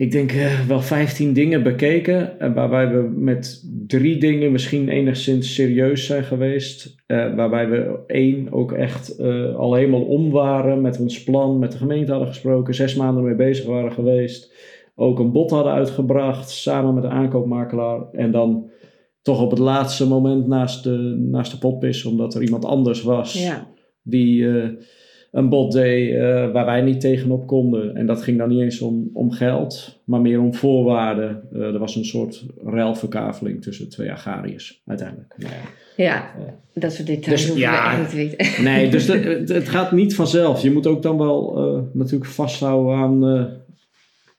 [0.00, 2.38] ik denk eh, wel 15 dingen bekeken.
[2.40, 6.94] eh, waarbij we met drie dingen misschien enigszins serieus zijn geweest.
[7.06, 9.18] eh, waarbij we één ook echt
[9.56, 11.58] al helemaal om waren met ons plan.
[11.58, 12.74] Met de gemeente hadden gesproken.
[12.74, 14.52] Zes maanden mee bezig waren geweest.
[14.94, 16.50] Ook een bod hadden uitgebracht.
[16.50, 18.10] Samen met de aankoopmakelaar.
[18.12, 18.70] En dan
[19.22, 22.04] toch op het laatste moment naast de, naast de potpis.
[22.04, 23.66] Omdat er iemand anders was Ja.
[24.02, 24.46] die
[25.30, 27.96] een bod deed eh, waar wij niet tegenop konden.
[27.96, 31.42] En dat ging dan niet eens om, om geld, maar meer om voorwaarden.
[31.52, 35.34] Eh, er was een soort ruilverkaveling tussen twee agrariërs uiteindelijk.
[35.36, 35.52] Nou
[35.96, 36.04] ja.
[36.04, 36.30] ja,
[36.74, 37.82] dat soort details Dus, hoeven ja.
[37.82, 38.64] we echt niet te weten.
[38.72, 40.62] Nee, dus de- het, het gaat niet vanzelf.
[40.62, 43.44] Je moet ook dan wel eh, natuurlijk vasthouden aan, eh,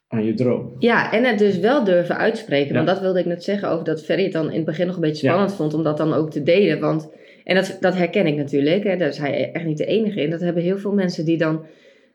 [0.08, 0.72] aan je droom.
[0.78, 2.74] Ja, en het dus wel durven uitspreken.
[2.74, 4.94] Want dat wilde ik net zeggen over dat Ferry het dan in het begin nog
[4.94, 5.32] een beetje Ja.
[5.32, 6.80] spannend vond om dat dan ook te delen.
[6.80, 7.08] Want,
[7.44, 10.30] en dat, dat herken ik natuurlijk, hè, daar is hij echt niet de enige in.
[10.30, 11.64] Dat hebben heel veel mensen die dan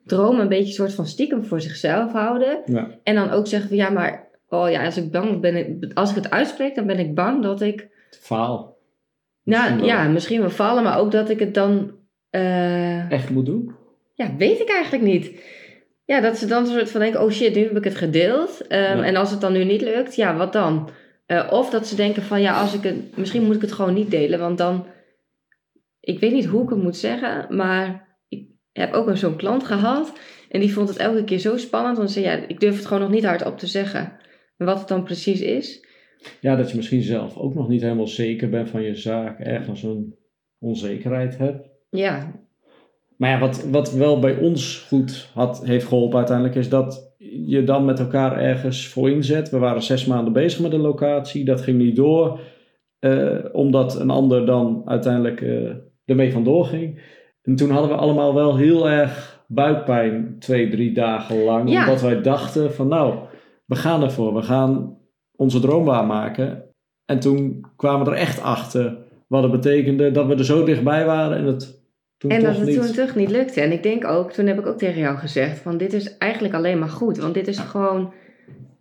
[0.05, 2.61] dromen een beetje soort van stiekem voor zichzelf houden.
[2.65, 2.87] Ja.
[3.03, 6.09] En dan ook zeggen van ja, maar oh ja, als ik bang ben, ik- als
[6.09, 7.87] ik het uitspreek, dan ben ik bang dat ik
[8.19, 8.77] faal.
[9.43, 9.85] Nou wel.
[9.85, 11.91] ja, misschien wel vallen, maar ook dat ik het dan.
[12.29, 13.71] eh, Echt moet doen?
[14.13, 15.31] ja, weet ik eigenlijk niet.
[16.05, 18.67] Ja, dat ze dan een soort van denken: oh shit, nu heb ik het gedeeld.
[18.67, 19.03] Ehm, Ja.
[19.03, 20.89] En als het dan nu niet lukt, ja, wat dan?
[21.25, 23.17] Eh, of dat ze denken: van ja, als ik het.
[23.17, 24.85] Misschien moet ik het gewoon niet delen, want dan.
[26.07, 29.63] Ik weet niet hoe ik het moet zeggen, maar ik heb ook een zo'n klant
[29.63, 30.19] gehad.
[30.49, 31.97] En die vond het elke keer zo spannend.
[31.97, 34.17] Want ze zei: ja, ik durf het gewoon nog niet hardop te zeggen.
[34.57, 35.85] En wat het dan precies is.
[36.41, 39.39] Ja, dat je misschien zelf ook nog niet helemaal zeker bent van je zaak.
[39.39, 40.15] Ergens een
[40.59, 41.69] onzekerheid hebt.
[41.89, 42.31] Ja,
[43.17, 47.15] Maar ja, wat, wat wel bij ons goed had, heeft geholpen uiteindelijk, is dat
[47.45, 49.49] je dan met elkaar ergens voor inzet.
[49.49, 52.39] We waren zes maanden bezig met de locatie, dat ging niet door,
[52.99, 55.75] eh, omdat een ander dan uiteindelijk eh,
[56.07, 57.01] ermee vandoor ging.
[57.41, 61.79] En toen hadden we allemaal wel heel erg buikpijn, twee, drie dagen lang, Ja.
[61.85, 63.15] omdat wij dachten van nou,
[63.65, 64.97] we gaan ervoor, we gaan
[65.35, 66.63] onze droom waarmaken.
[67.05, 71.05] En toen kwamen we er echt achter wat het betekende dat we er zo dichtbij
[71.05, 71.85] waren en het
[72.17, 72.81] toen En dat het niet...
[72.81, 73.61] toen toch niet lukte.
[73.61, 76.53] En ik denk ook, toen heb ik ook tegen jou gezegd: van dit is eigenlijk
[76.53, 77.17] alleen maar goed.
[77.17, 78.13] Want dit is gewoon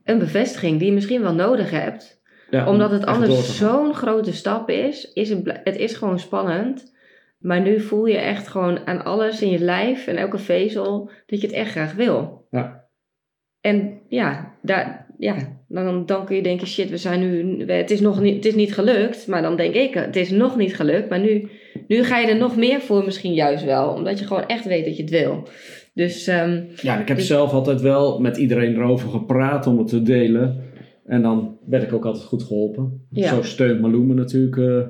[0.05, 2.21] een bevestiging die je misschien wel nodig hebt.
[2.51, 5.13] Ja, Omdat het anders zo'n grote stap is.
[5.13, 6.95] is het, het is gewoon spannend.
[7.47, 11.41] Maar nu voel je echt gewoon aan alles in je lijf en elke vezel dat
[11.41, 12.47] je het echt graag wil.
[12.51, 12.89] Ja.
[13.61, 15.37] En ja, daar, ja
[15.69, 18.55] dan, dan kun je denken, shit, we zijn nu, het is nog niet, het is
[18.55, 19.27] niet gelukt.
[19.27, 21.09] Maar dan denk ik, het is nog niet gelukt.
[21.09, 21.49] Maar nu,
[21.89, 23.93] nu ga je er nog meer voor misschien juist wel.
[23.93, 25.49] Omdat je gewoon echt weet dat je het wil.
[25.95, 29.89] Dus ehm, Ja, ik heb Dus- zelf altijd wel met iedereen erover gepraat om het
[29.89, 30.65] te delen.
[31.05, 33.07] En dan werd ik ook altijd goed geholpen.
[33.11, 33.29] Ja.
[33.29, 34.87] Zo steunt Malou me natuurlijk eh,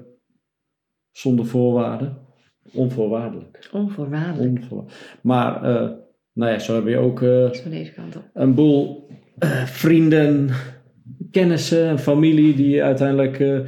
[1.10, 2.24] zonder voorwaarden.
[2.72, 3.68] Onvoorwaardelijk.
[3.72, 4.58] onvoorwaardelijk.
[4.60, 4.84] Onvoor...
[5.22, 5.90] Maar, eh,
[6.32, 8.22] nou ja, zo heb je ook eh, van deze kant op.
[8.34, 10.50] een boel eh, vrienden,
[11.30, 13.62] kennissen en familie die uiteindelijk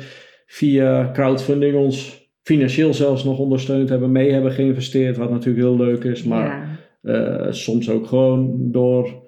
[0.47, 6.05] via crowdfunding ons financieel zelfs nog ondersteund hebben, mee hebben geïnvesteerd, wat natuurlijk heel leuk
[6.05, 6.25] is.
[6.25, 7.53] Maar ja.
[7.53, 9.27] soms ook gewoon door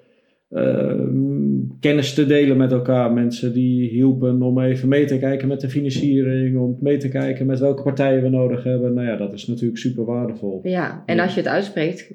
[1.81, 3.11] kennis te delen met elkaar.
[3.11, 7.45] Mensen die hielpen om even mee te kijken met de financiering, om mee te kijken
[7.45, 8.93] met welke partijen we nodig hebben.
[8.93, 10.59] Nou ja, dat is natuurlijk super waardevol.
[10.63, 12.11] ja, en als je het uitspreekt,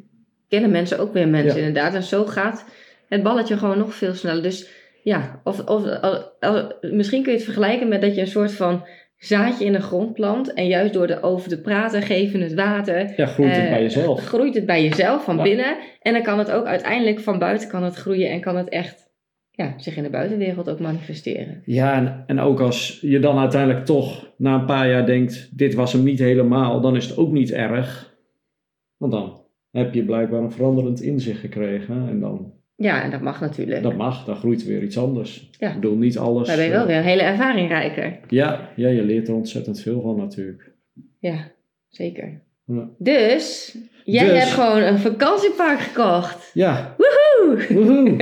[0.49, 1.67] kennen mensen ook weer mensen Ja.
[1.67, 1.95] inderdaad.
[1.95, 2.65] En zo gaat
[3.09, 4.43] het balletje gewoon nog veel sneller.
[4.43, 4.69] Dus
[5.03, 5.83] ja, of, of,
[6.81, 8.85] misschien kun je het vergelijken met dat je een soort van
[9.19, 10.53] zaadje in de grond plant.
[10.53, 14.25] En juist door erover te praten, geven het water, Ja, groeit het Eh, bij jezelf.
[14.27, 15.43] groeit het bij jezelf van Ja.
[15.43, 15.77] binnen.
[16.03, 19.06] En dan kan het ook uiteindelijk van buiten kan het groeien en kan het echt
[19.57, 21.63] ja, zich in de buitenwereld ook manifesteren.
[21.65, 25.75] Ja, en, en ook als je dan uiteindelijk toch na een paar jaar denkt, dit
[25.75, 28.15] was hem niet helemaal, dan is het ook niet erg.
[28.97, 29.41] Want dan
[29.71, 32.09] heb je blijkbaar een veranderend inzicht gekregen.
[32.09, 33.83] En dan, Ja, en dat mag natuurlijk.
[33.83, 35.51] dat mag, dan groeit weer iets anders.
[35.59, 35.69] Ja.
[35.69, 36.47] Ik bedoel, niet alles...
[36.47, 38.19] Daar ben je wel eh, weer een hele ervaring rijker.
[38.29, 40.73] ja, ja, je leert er ontzettend veel van natuurlijk.
[41.19, 41.51] Ja,
[41.89, 42.41] zeker.
[42.67, 42.89] Ja.
[42.99, 44.39] Dus, jij Dus.
[44.39, 46.51] hebt gewoon een vakantiepark gekocht.
[46.55, 47.16] Ja, Woehoe!
[47.69, 48.17] Woehoe.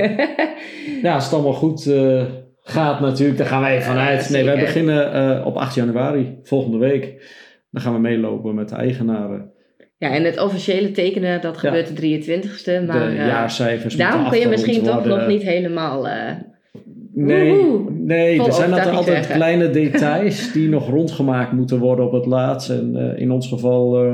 [1.01, 2.23] ja, als het allemaal goed eh,
[2.61, 4.29] gaat natuurlijk, daar gaan wij vanuit.
[4.29, 7.33] Nee, wij beginnen eh, op 8 januari, volgende week.
[7.71, 9.51] Dan gaan we meelopen met de eigenaren.
[9.97, 11.59] Ja, en het officiële tekenen, dat Ja.
[11.59, 12.85] gebeurt de 23ste.
[12.87, 16.07] Maar de eh, jaarcijfers daarom kun je misschien toch nog niet helemaal...
[17.17, 17.91] Nee, Woehoe.
[17.91, 22.69] nee Vol er zijn altijd, kleine details die nog rondgemaakt moeten worden op het laatst.
[22.69, 24.09] En in ons geval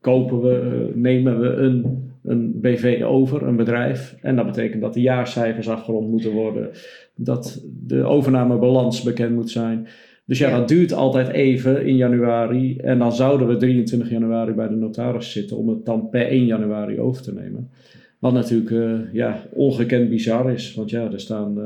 [0.00, 4.16] kopen we, nemen we een, een BV over, een bedrijf.
[4.22, 6.70] En dat betekent dat de jaarcijfers afgerond moeten worden.
[7.14, 9.86] Dat de overnamebalans bekend moet zijn.
[10.26, 10.56] Dus ja, Ja.
[10.58, 12.76] dat duurt altijd even in januari.
[12.76, 16.44] En dan zouden we 23 januari bij de notaris zitten om het dan per 1
[16.46, 17.70] januari over te nemen.
[18.18, 20.74] Wat natuurlijk eh, ja, ongekend bizar is.
[20.74, 21.58] Want ja, er staan.
[21.60, 21.64] eh,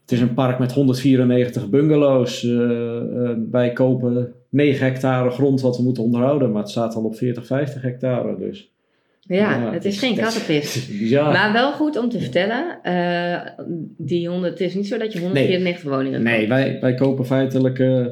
[0.00, 2.44] het is een park met 194 bungalows.
[2.44, 6.50] Eh, wij kopen 9 hectare grond wat we moeten onderhouden.
[6.52, 8.36] Maar het staat al op 40, 50 hectare.
[8.38, 8.70] Dus
[9.28, 10.86] ja, het is geen kattenpis.
[10.98, 11.32] bizar.
[11.36, 13.50] Maar wel goed om te vertellen, eh,
[13.96, 16.48] die 100, het is niet zo dat je 194 woningen Nee, koopt.
[16.48, 18.06] wij, wij kopen feitelijk eh,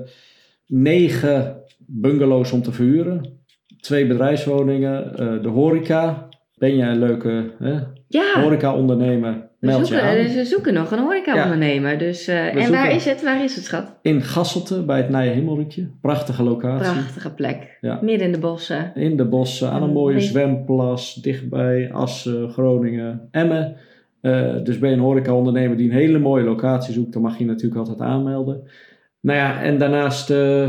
[0.66, 3.42] negen bungalows om te verhuren.
[3.80, 6.28] Twee bedrijfswoningen, eh, de horeca.
[6.56, 9.32] Ben jij een leuke hè, Ja, horeca-ondernemer?
[9.32, 10.34] we Meld je zoeken, aan.
[10.34, 11.98] we zoeken nog een horeca-ondernemer.
[11.98, 13.22] Dus, eh, en waar is het?
[13.22, 13.98] Waar is het, schat?
[14.02, 15.88] In Gasselte bij het Nije.
[16.00, 16.92] Prachtige locatie.
[16.92, 17.78] Prachtige plek.
[17.80, 17.98] Ja.
[18.02, 18.92] Midden in de bossen.
[18.94, 23.76] In de bossen, aan een mooie zwemplas, dichtbij Assen, Groningen, Emmen.
[24.20, 27.44] Eh, dus ben je een horeca-ondernemer die een hele mooie locatie zoekt, dan mag je
[27.44, 28.62] je natuurlijk altijd aanmelden.
[29.20, 30.68] Nou ja, en daarnaast eh,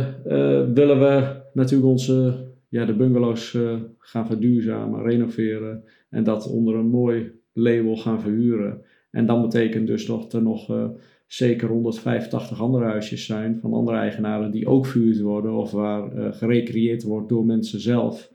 [0.74, 3.58] willen we natuurlijk onze, ja, de bungalows
[4.00, 8.82] gaan verduurzamen, renoveren en dat onder een mooi label gaan verhuren.
[9.12, 10.88] En dan betekent dus dat er nog eh,
[11.28, 16.34] zeker 185 andere huisjes zijn van andere eigenaren die ook verhuurd worden of waar eh,
[16.34, 18.32] gerecreëerd wordt door mensen zelf.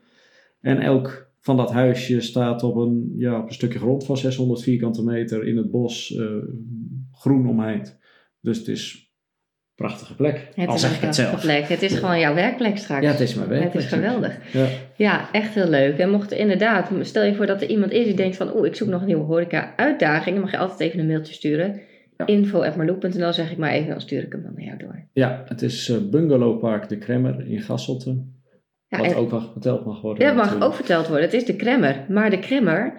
[0.59, 4.61] En elk van dat huisje staat op een, ja, op een stukje grond van 600
[4.61, 6.25] vierkante meter in het bos, eh,
[7.11, 7.99] groen omheind.
[8.41, 9.10] Dus het is
[9.81, 10.47] prachtige plek.
[10.55, 11.41] Het Al is zeg een ik het prachtige zelf.
[11.41, 11.67] plek.
[11.69, 13.05] Het is gewoon jouw werkplek straks.
[13.05, 13.63] Ja, het is mijn werk.
[13.63, 14.37] Het is geweldig.
[14.53, 14.65] Ja.
[14.95, 15.97] Ja, echt heel leuk.
[15.97, 18.67] En mocht er inderdaad, stel je voor dat er iemand is die denkt van, oeh,
[18.67, 21.79] ik zoek nog een nieuwe horeca-uitdaging, dan mag je altijd even een mailtje sturen.
[22.17, 22.25] Ja.
[22.25, 25.05] Info.marloek.nl zeg ik maar even, dan stuur ik hem dan naar jou door.
[25.13, 28.23] ja, het is eh, Bungalowpark De Kremmer in Gasselte.
[28.87, 30.25] Ja, wat ook wel verteld mag worden.
[30.25, 30.71] dat mag natuurlijk.
[30.71, 31.25] ook verteld worden.
[31.25, 32.05] Het is de kremmer.
[32.09, 32.93] Maar de kremmer,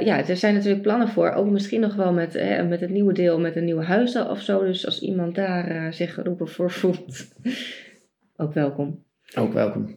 [0.00, 1.30] eh, ja, er zijn natuurlijk plannen voor.
[1.30, 4.40] Ook misschien nog wel met, eh, met het nieuwe deel, met een nieuwe huis of
[4.40, 4.64] zo.
[4.64, 7.28] Dus als iemand daar eh, zich geroepen voor voelt,
[8.36, 9.04] ook welkom.
[9.34, 9.96] Ook welkom.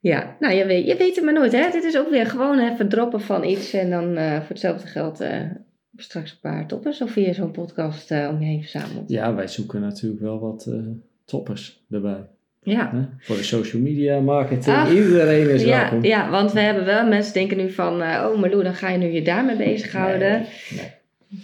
[0.00, 1.70] Ja, nou je weet, je weet het maar nooit hè.
[1.70, 5.24] Dit is ook weer gewoon even droppen van iets en dan voor hetzelfde geld
[5.96, 9.10] straks een paar toppers of via zo'n podcast om je heen verzameld.
[9.10, 10.70] Ja, wij zoeken natuurlijk wel wat
[11.24, 12.26] toppers erbij.
[12.64, 12.90] Ja.
[12.92, 13.02] Hè?
[13.18, 16.04] Voor de social media, marketing, Ach, iedereen is Ja, welkom.
[16.04, 18.98] ja, want we hebben wel, mensen denken nu van, eh, oh Marloe, dan ga je
[18.98, 20.30] nu je daarmee bezighouden.
[20.30, 20.90] Nee, nee.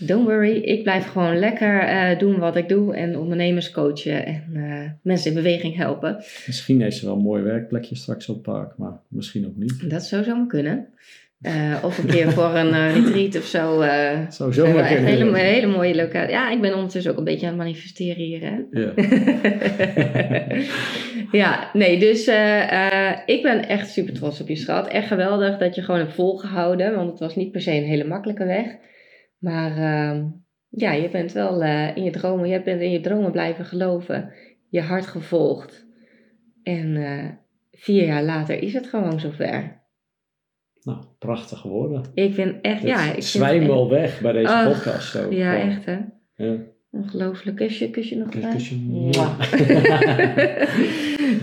[0.00, 4.50] Don't worry, ik blijf gewoon lekker eh, doen wat ik doe en ondernemers coachen en
[4.54, 6.24] eh, mensen in beweging helpen.
[6.46, 9.90] Misschien is er wel een mooi werkplekje straks op het park, maar misschien ook niet.
[9.90, 10.86] Dat zou zomaar kunnen.
[11.40, 13.80] Eh, of een keer voor een eh, retreat of zo.
[13.80, 15.12] hebben echt kunnen.
[15.12, 16.30] hele, hele mooie locatie.
[16.30, 18.40] Ja, ik ben ondertussen ook een beetje aan het manifesteren hier.
[18.40, 18.56] Hè?
[18.70, 18.92] Ja.
[21.40, 24.88] ja, nee, dus eh, ik ben echt super trots op je schat.
[24.88, 28.04] Echt geweldig dat je gewoon hebt volgehouden, want het was niet per se een hele
[28.04, 28.76] makkelijke weg.
[29.38, 30.24] Maar ehm,
[30.68, 31.62] ja, je bent wel
[31.94, 34.32] in je dromen, je bent in je dromen blijven geloven,
[34.68, 35.86] je hart gevolgd.
[36.62, 37.38] En
[37.72, 39.77] vier jaar later is het gewoon zover.
[40.82, 42.02] Nou, prachtige woorden.
[42.14, 45.14] Ik vind echt, ja, ik Het vind zwijm het wel weg bij deze podcast.
[45.14, 45.96] Echt- Ja, echt hè.
[46.36, 46.54] Ja.
[46.90, 47.56] Ongelooflijk.
[47.56, 48.76] Kusje, kusje nog Kus- kusje.
[48.76, 49.38] Mwah.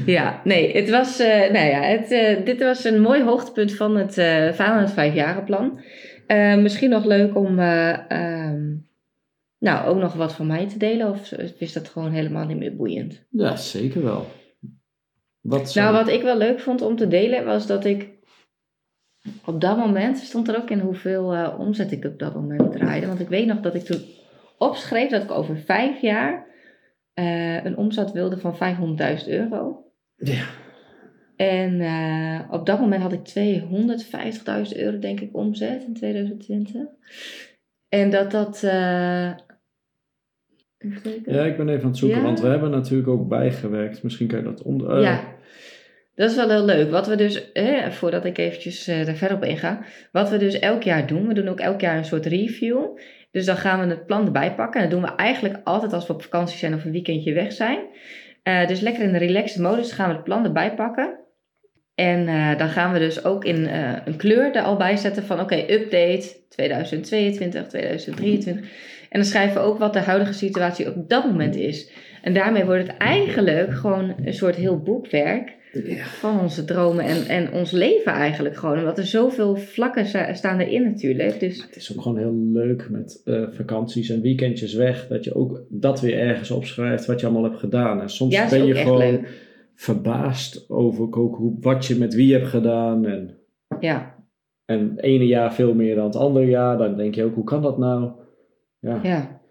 [0.06, 3.96] ja, nee, het was, eh, nou ja, het, eh, dit was een mooi hoogtepunt van
[3.98, 4.14] het,
[4.56, 5.80] van het vijfjarenplan.
[6.28, 8.74] Eh, misschien nog leuk om, eh, ehm,
[9.60, 12.76] nou, ook nog wat van mij te delen, of is dat gewoon helemaal niet meer
[12.76, 13.26] boeiend?
[13.30, 14.26] ja, zeker wel.
[15.42, 18.08] Wat Nou, wat ik wel leuk vond om te delen, was dat ik
[19.46, 23.08] op dat moment, stond er ook in hoeveel eh, omzet ik op dat moment draaide.
[23.08, 24.02] Want ik weet nog dat ik toen
[24.58, 26.46] opschreef dat ik over vijf jaar
[27.14, 29.84] eh, een omzet wilde van 500.000 euro.
[30.16, 30.46] Ja.
[31.36, 33.28] En eh, op dat moment had ik
[34.74, 36.82] 250.000 euro, denk ik, omzet in 2020.
[37.90, 38.60] En dat dat.
[38.62, 39.36] ja,
[41.46, 42.24] ik ben even aan het zoeken, Ja.
[42.24, 44.04] want we hebben natuurlijk ook bijgewerkt.
[44.04, 45.02] Misschien kan je dat onder...
[45.02, 45.34] Ja,
[46.16, 46.92] dat is wel heel leuk.
[46.92, 47.52] Wat we dus,
[47.90, 51.34] voordat ik eventjes eh daar verder op inga, wat we dus elk jaar doen, we
[51.34, 52.98] doen ook elk jaar een soort review.
[53.32, 54.82] Dus dan gaan we het plan erbij pakken.
[54.82, 57.54] En dat doen we eigenlijk altijd als we op vakantie zijn of een weekendje weg
[57.54, 57.80] zijn.
[58.44, 61.20] Eh, dus lekker in de relaxed modus gaan we het plan erbij pakken.
[61.96, 65.24] En eh, dan gaan we dus ook in eh, een kleur er al bij zetten
[65.24, 68.70] van oké, update 2022, 2023.
[69.10, 71.92] En dan schrijven we ook wat de huidige situatie op dat moment is.
[72.22, 75.56] En daarmee wordt het eigenlijk gewoon een soort heel boekwerk
[76.04, 78.78] van onze dromen en, en ons leven eigenlijk gewoon.
[78.80, 81.40] Omdat er zoveel vlakken sta- staan erin natuurlijk.
[81.40, 85.08] Dus Het is ook gewoon heel leuk met eh, vakanties en weekendjes weg.
[85.08, 88.02] Dat je ook dat weer ergens opschrijft wat je allemaal hebt gedaan.
[88.02, 89.44] En soms ja, ben je gewoon leuk.
[89.76, 93.06] verbaasd over ook hoe, wat je met wie hebt gedaan.
[93.06, 93.38] En,
[93.80, 94.16] Ja,
[94.66, 96.78] en het ene jaar veel meer dan het andere jaar.
[96.78, 98.12] Dan denk je ook, hoe kan dat nou?
[98.80, 99.00] Ja.
[99.04, 99.42] ja.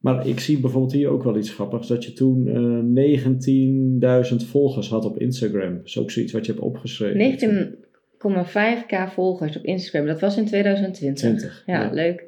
[0.00, 1.88] Maar ik zie bijvoorbeeld hier ook wel iets grappigs.
[1.88, 5.76] Dat je toen eh 19.000 volgers had op Instagram.
[5.76, 7.38] Dat is ook zoiets wat je hebt opgeschreven.
[8.18, 10.06] 19,5k volgers op Instagram.
[10.06, 11.18] Dat was in 2020.
[11.18, 11.62] 20.
[11.66, 12.24] Ja, leuk.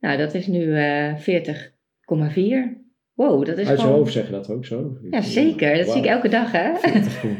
[0.00, 2.80] Nou, dat is nu eh 40,4.
[3.14, 3.98] Wow, dat is Uit je gewoon...
[3.98, 4.96] hoofd zeg je dat ook zo?
[5.10, 5.76] Ja, zeker.
[5.76, 6.76] Dat zie ik elke dag, hè?
[6.76, 7.36] 40 gewoon.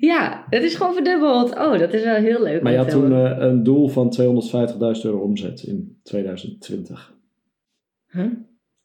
[0.10, 1.50] ja, dat is gewoon verdubbeld.
[1.50, 2.62] Oh, dat is wel heel leuk.
[2.62, 4.16] Maar je had toen eh, een doel van
[4.96, 7.18] 250.000 euro omzet in 2020.
[8.10, 8.26] Huh?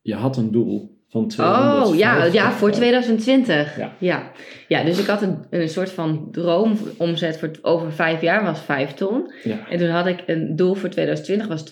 [0.01, 3.78] Je had een doel van 250.000 Oh, ja, ja, voor 2020.
[3.78, 3.93] Ja.
[3.99, 4.32] Ja.
[4.67, 4.84] ja.
[4.84, 9.32] dus ik had een, een soort van droomomzet voor over vijf jaar was 5 ton.
[9.43, 9.69] Ja.
[9.69, 11.63] En toen had ik een doel voor 2020 was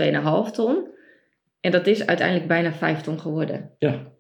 [0.48, 0.88] 2,5 ton.
[1.60, 3.70] En dat is uiteindelijk bijna 5 ton geworden.
[3.80, 4.12] Ja.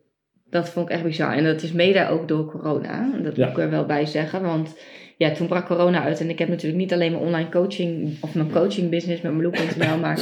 [0.49, 1.34] Dat vond ik echt bizar.
[1.34, 3.09] En dat is mede ook door corona.
[3.23, 3.45] Dat Ja.
[3.47, 4.41] moet ik er wel bij zeggen.
[4.41, 4.75] Want
[5.17, 6.19] ja, toen brak corona uit.
[6.19, 9.97] En ik heb natuurlijk niet alleen mijn online coaching of mijn coaching business met Meloe.nl,
[9.97, 10.19] maar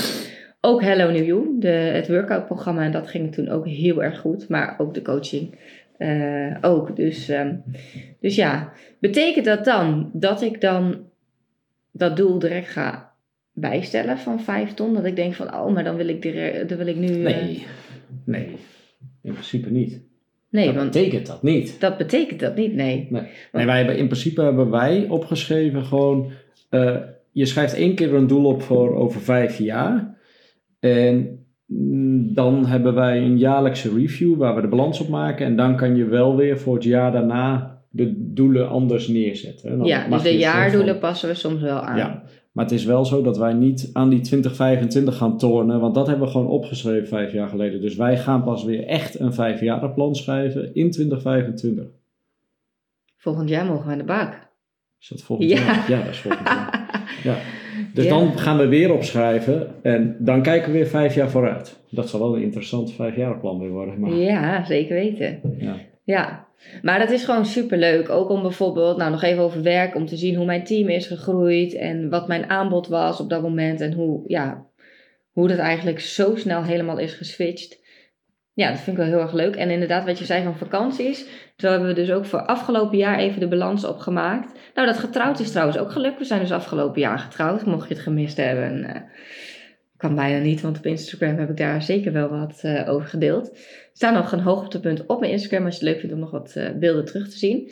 [0.61, 2.83] ook Hello New You, de, het workout programma.
[2.83, 4.47] En dat ging toen ook heel erg goed.
[4.49, 5.55] Maar ook de coaching
[5.97, 6.95] eh, ook.
[6.95, 7.55] Dus, ehm,
[8.19, 10.95] dus ja, betekent dat dan dat ik dan
[11.91, 13.13] dat doel direct ga
[13.53, 14.93] bijstellen van 5 ton?
[14.93, 17.07] Dat ik denk van, oh, maar dan wil ik, direct, dan wil ik nu...
[17.07, 17.65] eh, Nee.
[18.25, 18.47] Nee.
[19.23, 20.01] In principe niet.
[20.49, 21.79] nee, dat want betekent dat niet.
[21.79, 23.07] dat betekent dat niet, nee.
[23.09, 23.27] Nee.
[23.51, 26.31] nee wij hebben, in principe hebben wij opgeschreven gewoon...
[26.69, 26.97] eh,
[27.31, 30.10] je schrijft één keer een doel op voor over vijf jaar.
[30.81, 35.45] En mm, dan hebben wij een jaarlijkse review waar we de balans op maken.
[35.45, 39.77] En dan kan je wel weer voor het jaar daarna de doelen anders neerzetten.
[39.77, 41.97] Dan ja, dus de jaardoelen van- passen we soms wel aan.
[41.97, 45.95] Ja, maar het is wel zo dat wij niet aan die 2025 gaan tornen, want
[45.95, 47.81] dat hebben we gewoon opgeschreven vijf jaar geleden.
[47.81, 51.85] Dus wij gaan pas weer echt een vijfjarenplan schrijven in 2025.
[53.17, 54.49] Volgend jaar mogen we aan de bak.
[54.99, 55.57] Is dat volgend Ja.
[55.59, 55.89] jaar?
[55.89, 56.79] Ja, dat is volgend jaar.
[57.23, 57.35] Ja.
[57.93, 61.79] Dus dan gaan we weer opschrijven en dan kijken we weer vijf jaar vooruit.
[61.89, 63.99] Dat zal wel een interessant vijfjarenplan weer worden.
[63.99, 65.39] Maar, Ja, zeker weten.
[65.57, 65.75] ja.
[66.03, 66.47] Ja,
[66.81, 68.09] maar dat is gewoon super leuk.
[68.09, 71.07] Ook om bijvoorbeeld, nou nog even over werk, om te zien hoe mijn team is
[71.07, 74.65] gegroeid en wat mijn aanbod was op dat moment en hoe, ja,
[75.31, 77.80] hoe dat eigenlijk zo snel helemaal is geswitcht.
[78.53, 79.55] Ja, dat vind ik wel heel erg leuk.
[79.55, 81.25] En inderdaad, wat je zei van vakanties.
[81.57, 84.59] Zo hebben we dus ook voor afgelopen jaar even de balans opgemaakt.
[84.73, 86.17] Nou, dat getrouwd is trouwens ook gelukt.
[86.17, 88.83] We zijn dus afgelopen jaar getrouwd, mocht je het gemist hebben.
[88.83, 89.01] eh,
[89.97, 93.49] Kan bijna niet, want op Instagram heb ik daar zeker wel wat eh, over gedeeld.
[93.49, 93.57] Er
[93.93, 96.53] staan nog een hoogtepunt op mijn Instagram als je het leuk vindt om nog wat
[96.55, 97.71] eh, beelden terug te zien.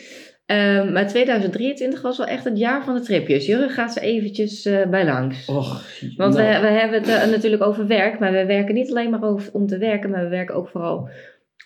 [0.50, 3.46] Ehm, maar 2023 was wel echt het jaar van de tripjes.
[3.46, 5.48] Jurgen gaat ze eventjes eh, bij langs.
[5.48, 5.84] Och,
[6.16, 9.10] Want nou, we, we hebben het eh, natuurlijk over werk, maar we werken niet alleen
[9.10, 11.08] maar over, om te werken, maar we werken ook vooral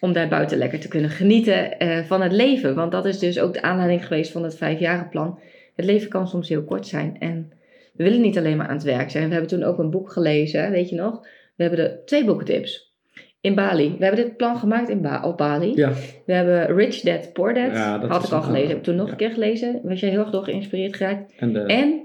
[0.00, 2.74] om daar buiten lekker te kunnen genieten eh, van het leven.
[2.74, 5.38] Want dat is dus ook de aanleiding geweest van het vijfjarenplan.
[5.76, 7.52] Het leven kan soms heel kort zijn en
[7.94, 9.26] we willen niet alleen maar aan het werk zijn.
[9.26, 11.20] We hebben toen ook een boek gelezen, weet je nog?
[11.56, 12.93] We hebben de twee boekentips.
[13.44, 13.94] In Bali.
[13.98, 15.72] We hebben dit plan gemaakt in ba op Bali.
[15.74, 15.92] Ja,
[16.26, 17.70] We hebben Rich Dad, Poor Dad.
[17.72, 18.68] Ja, dat Had ik al gelezen.
[18.68, 19.12] Heb ik toen nog ja.
[19.12, 19.80] een keer gelezen.
[19.82, 21.32] Was jij heel erg door geïnspireerd geraakt.
[21.36, 22.02] en de En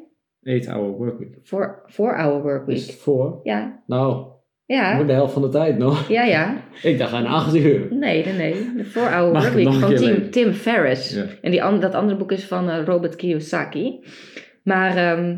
[0.63, 1.37] 8-hour workweek.
[1.43, 2.87] voor Four Hour Work Is Week.
[2.91, 3.39] het voor?
[3.43, 4.25] Ja, Nou,
[4.65, 6.07] ja, voor de helft van de tijd nog.
[6.09, 6.55] ja, ja.
[6.83, 7.87] Ik dacht aan 8 uur.
[7.89, 8.53] Nee, nee, nee.
[8.77, 10.31] De Four Hour Mag ik Work het Week nog een van Tim?
[10.31, 11.13] Tim Ferriss.
[11.15, 11.23] Ja.
[11.41, 13.99] En die an- dat andere boek is van eh, Robert Kiyosaki.
[14.63, 15.37] Maar ehm,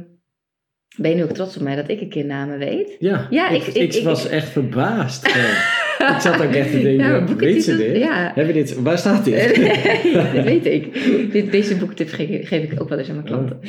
[0.98, 2.96] ben je nu ook trots op mij dat ik een keer namen weet?
[3.00, 5.28] Ja, Ja, ik, ik- ik, ik- was echt verbaasd.
[6.10, 7.98] Ik zat ook echt te denken, Ja, weet ze dit?
[7.98, 8.32] ja.
[8.36, 8.82] Hebben dit?
[8.82, 9.36] Waar staat dit?
[10.04, 10.94] Nee, dat weet ik.
[11.34, 13.60] Dit, deze boekentip geef, geef ik ook wel eens aan mijn klanten.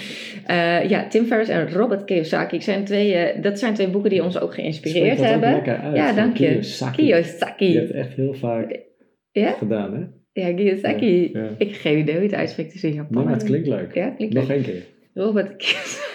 [0.46, 2.60] Eh, ja, Tim Ferriss en Robert Kiyosaki.
[2.60, 5.50] Zijn twee, eh, dat zijn twee boeken die ons ook geïnspireerd dat ook hebben.
[5.52, 6.46] lekker uit, Ja, dank je.
[6.46, 6.96] Kiyosaki.
[7.02, 7.72] Kiyosaki.
[7.72, 8.78] Je hebt echt heel vaak
[9.32, 9.50] Ja?
[9.50, 10.00] gedaan, hè?
[10.42, 11.30] Ja, Kiyosaki.
[11.32, 11.48] Ja, ja.
[11.58, 12.74] Ik heb geen idee hoe het uitspreekt.
[12.74, 13.14] Is in Japan.
[13.16, 13.94] Nee, maar het klinkt leuk.
[13.94, 14.82] Ja, klinkt Nog één keer.
[15.14, 16.10] Robert Kiyosaki.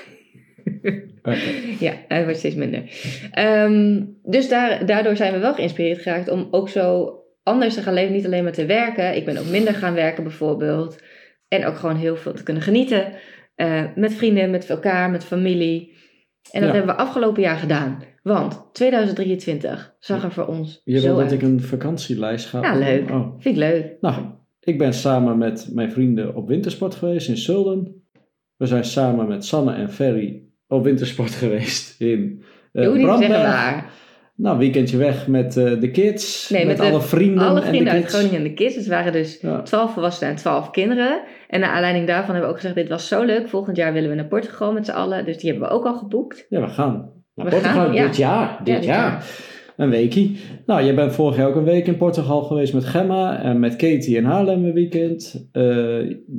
[1.79, 2.83] Ja, hij wordt steeds minder.
[3.31, 7.13] Ehm, dus daar, daardoor zijn we wel geïnspireerd geraakt om ook zo
[7.43, 8.13] anders te gaan leven.
[8.13, 9.15] Niet alleen maar te werken.
[9.15, 11.01] Ik ben ook minder gaan werken bijvoorbeeld.
[11.47, 13.11] En ook gewoon heel veel te kunnen genieten.
[13.55, 15.95] Eh, met vrienden, met elkaar, met familie.
[16.51, 16.75] En dat Ja.
[16.75, 18.03] hebben we afgelopen jaar gedaan.
[18.23, 23.09] Want 2023 zag er voor ons Je wil dat ik een vakantielijst ga Ja, leuk.
[23.09, 23.33] Oh.
[23.39, 23.97] Vind ik leuk.
[24.01, 24.25] Nou,
[24.59, 28.03] ik ben samen met mijn vrienden op wintersport geweest in Sulden.
[28.57, 32.43] We zijn samen met Sanne en Ferry op wintersport geweest in
[32.73, 33.31] uh, Brandberg.
[33.41, 33.91] waar.
[34.35, 37.65] Nou, weekendje weg met eh, de kids, Nee, met, met de- alle vrienden Alle en
[37.67, 38.13] vrienden de uit kids.
[38.13, 38.75] Groningen en de kids.
[38.75, 39.61] Het waren dus Ja.
[39.61, 41.21] 12 volwassenen en 12 kinderen.
[41.47, 43.47] En naar aanleiding daarvan hebben we ook gezegd, dit was zo leuk.
[43.49, 45.25] Volgend jaar willen we naar Portugal met z'n allen.
[45.25, 46.45] Dus die hebben we ook al geboekt.
[46.49, 46.93] Ja, we gaan
[47.35, 48.05] naar We Portugal gaan, ja.
[48.05, 48.61] dit jaar.
[48.63, 48.97] Dit dit jaar.
[49.11, 49.25] jaar.
[49.77, 50.37] Een weekie.
[50.65, 53.75] Nou, jij bent vorig jaar ook een week in Portugal geweest met Gemma en met
[53.75, 55.47] Katie in Haarlem een weekend.
[55.51, 55.63] Eh,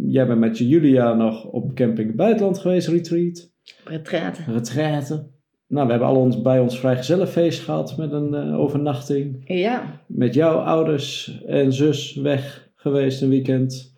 [0.06, 3.50] jij bent met Julia nog op camping buitenland geweest, retreat,
[3.84, 4.40] Retraite.
[4.52, 5.26] retraite.
[5.66, 9.42] Nou, we hebben al ons, bij ons vrijgezellenfeest gehad met een eh, overnachting.
[9.44, 13.94] Ja, Met jouw ouders en zus weg geweest een weekend.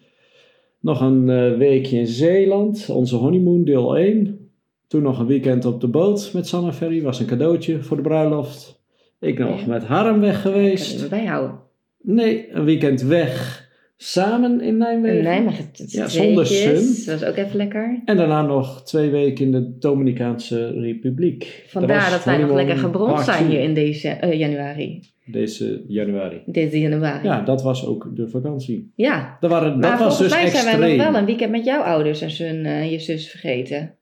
[0.80, 4.50] Nog een eh, weekje in Zeeland, onze honeymoon deel 1.
[4.86, 8.02] Toen nog een weekend op de boot met Sanne Ferry, was een cadeautje voor de
[8.02, 8.82] bruiloft.
[9.20, 9.66] Ik nog Ja.
[9.66, 10.92] met Harm weg kan geweest.
[10.96, 11.58] je me bijhouden.
[12.02, 13.68] Nee, een weekend weg
[14.02, 15.16] samen in Nijmegen.
[15.16, 15.70] In Nijmegen.
[15.72, 17.04] Ja, zonder sun.
[17.06, 18.02] Dat was ook even lekker.
[18.04, 21.64] En daarna nog twee weken in de Dominicaanse Republiek.
[21.66, 25.02] Vandaar dat wij nog lekker gebrond zijn hier in deze eh, januari.
[25.24, 26.42] Deze januari.
[26.46, 27.24] Deze januari.
[27.24, 28.92] Ja, dat was ook de vakantie.
[28.94, 29.36] Ja.
[29.40, 30.80] Dat, waren, Maar dat was volgens dus mij zijn extreem.
[30.80, 33.94] wij nog wel een weekend met jouw ouders en zijn, eh, je zus vergeten.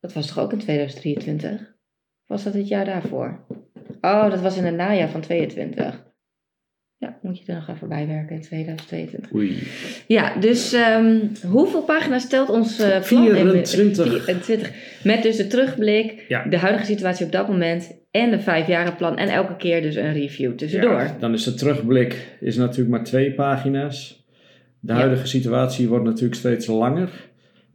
[0.00, 1.60] Dat was toch ook in 2023?
[1.60, 1.66] Of
[2.26, 3.44] was dat het jaar daarvoor?
[4.00, 6.03] Oh, dat was in het najaar van 22.
[6.98, 9.32] Ja, moet je er nog even bij werken in 2022.
[9.34, 9.62] Oei.
[10.06, 13.02] Ja, dus ehm, hoeveel pagina's telt ons eh plan?
[13.02, 14.24] 24.
[14.24, 14.70] 24.
[15.04, 16.44] Met dus de terugblik, Ja.
[16.44, 19.16] de huidige situatie op dat moment en de vijfjarenplan.
[19.16, 20.92] En elke keer dus een review tussendoor.
[21.00, 24.24] Ja, dan is de terugblik is natuurlijk maar twee pagina's.
[24.80, 24.98] De Ja.
[24.98, 27.10] huidige situatie wordt natuurlijk steeds langer.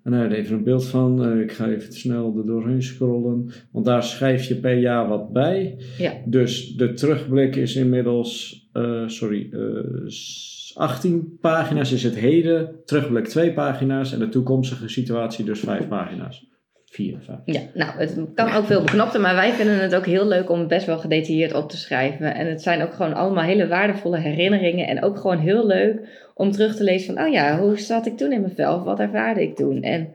[0.03, 1.25] En daar even een beeld van.
[1.25, 3.49] Eh, ik ga even snel er doorheen scrollen.
[3.71, 5.77] Want daar schrijf je per jaar wat bij.
[5.97, 6.13] Ja.
[6.25, 12.75] Dus de terugblik is inmiddels, eh, sorry, eh, s- 18 pagina's is het heden.
[12.85, 14.13] Terugblik twee pagina's.
[14.13, 16.47] En de toekomstige situatie dus vijf pagina's.
[16.91, 17.39] Vier, vijf.
[17.45, 20.59] Ja, nou, het kan ook veel beknopter, maar wij vinden het ook heel leuk om
[20.59, 22.35] het best wel gedetailleerd op te schrijven.
[22.35, 25.99] En het zijn ook gewoon allemaal hele waardevolle herinneringen en ook gewoon heel leuk
[26.33, 28.75] om terug te lezen van, oh ja, hoe zat ik toen in mijn vel?
[28.75, 29.81] Of wat ervaarde ik toen?
[29.81, 30.13] En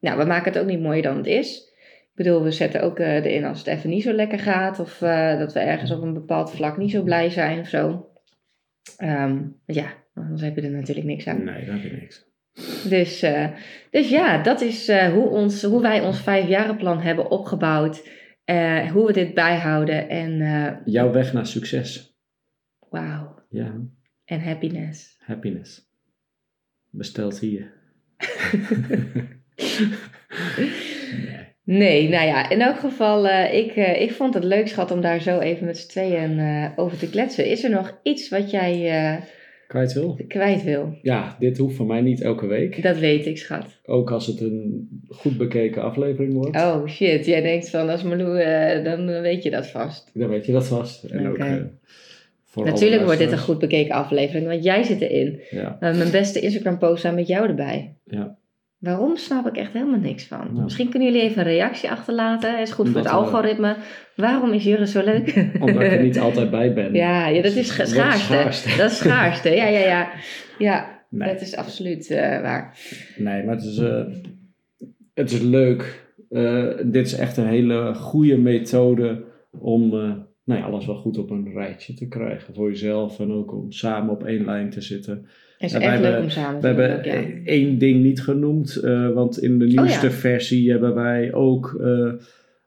[0.00, 1.74] nou, we maken het ook niet mooier dan het is.
[2.10, 5.02] Ik bedoel, we zetten ook eh, erin als het even niet zo lekker gaat of
[5.02, 8.10] eh, dat we ergens op een bepaald vlak niet zo blij zijn of zo.
[8.96, 11.44] Ehm, ja, anders heb je er natuurlijk niks aan.
[11.44, 12.24] Nee, dat heb je niks.
[12.88, 13.46] Dus, eh,
[13.90, 18.08] dus ja, dat is eh, hoe, ons, hoe wij ons vijfjarenplan hebben opgebouwd.
[18.44, 20.08] eh, hoe we dit bijhouden.
[20.08, 20.38] En
[20.84, 22.16] Jouw weg naar succes.
[22.90, 23.44] wauw.
[23.48, 23.74] Ja,
[24.24, 25.16] En happiness.
[25.24, 25.90] happiness.
[26.90, 27.72] Besteld hier.
[29.56, 30.74] nee.
[31.64, 35.38] Nee, nou ja, in elk geval, ik, ik vond het leuk, schat, om daar zo
[35.38, 37.46] even met z'n tweeën over te kletsen.
[37.46, 39.20] Is er nog iets wat jij
[39.66, 40.18] kwijt wil.
[40.28, 40.98] kwijt wil.
[41.02, 42.82] Ja, dit hoeft van mij niet elke week.
[42.82, 43.66] Dat weet ik, schat.
[43.84, 46.56] Ook als het een goed bekeken aflevering wordt.
[46.56, 50.10] Oh shit, jij denkt van als Malou, eh, dan weet je dat vast.
[50.14, 51.04] Dan weet je dat vast.
[51.04, 51.54] En ook, eh,
[52.44, 55.40] voor Natuurlijk wordt dit een goed bekeken aflevering, want jij zit erin.
[55.50, 57.94] Ja, Eh, mijn beste Instagram post staan met jou erbij.
[58.04, 58.36] ja.
[58.78, 60.62] Waarom snap ik echt helemaal niks van?
[60.62, 62.60] Misschien kunnen jullie even een reactie achterlaten.
[62.60, 63.76] Is goed voor het algoritme.
[64.16, 65.48] Waarom is Jurre zo leuk?
[65.60, 66.94] Omdat ik er niet altijd bij ben.
[66.94, 68.76] Ja, ja dat is Wat schaarste.
[68.76, 69.50] Dat is schaarste.
[69.50, 70.10] Ja, ja, ja.
[70.58, 71.32] Ja, Nee.
[71.32, 72.78] dat is absoluut eh, waar.
[73.16, 74.04] Nee, maar het is, eh,
[75.14, 76.14] het is leuk.
[76.28, 79.88] Eh, dit is echt een hele goede methode om
[80.44, 83.72] nou ja, alles wel goed op een rijtje te krijgen voor jezelf en ook om
[83.72, 85.26] samen op één lijn te zitten.
[85.58, 86.76] Het is wij echt leuk hebben- om samen We te doen.
[86.84, 87.12] hebben ook, ja.
[87.14, 90.12] e- één ding niet genoemd, eh, want in de nieuwste ja.
[90.12, 92.12] versie hebben wij ook eh,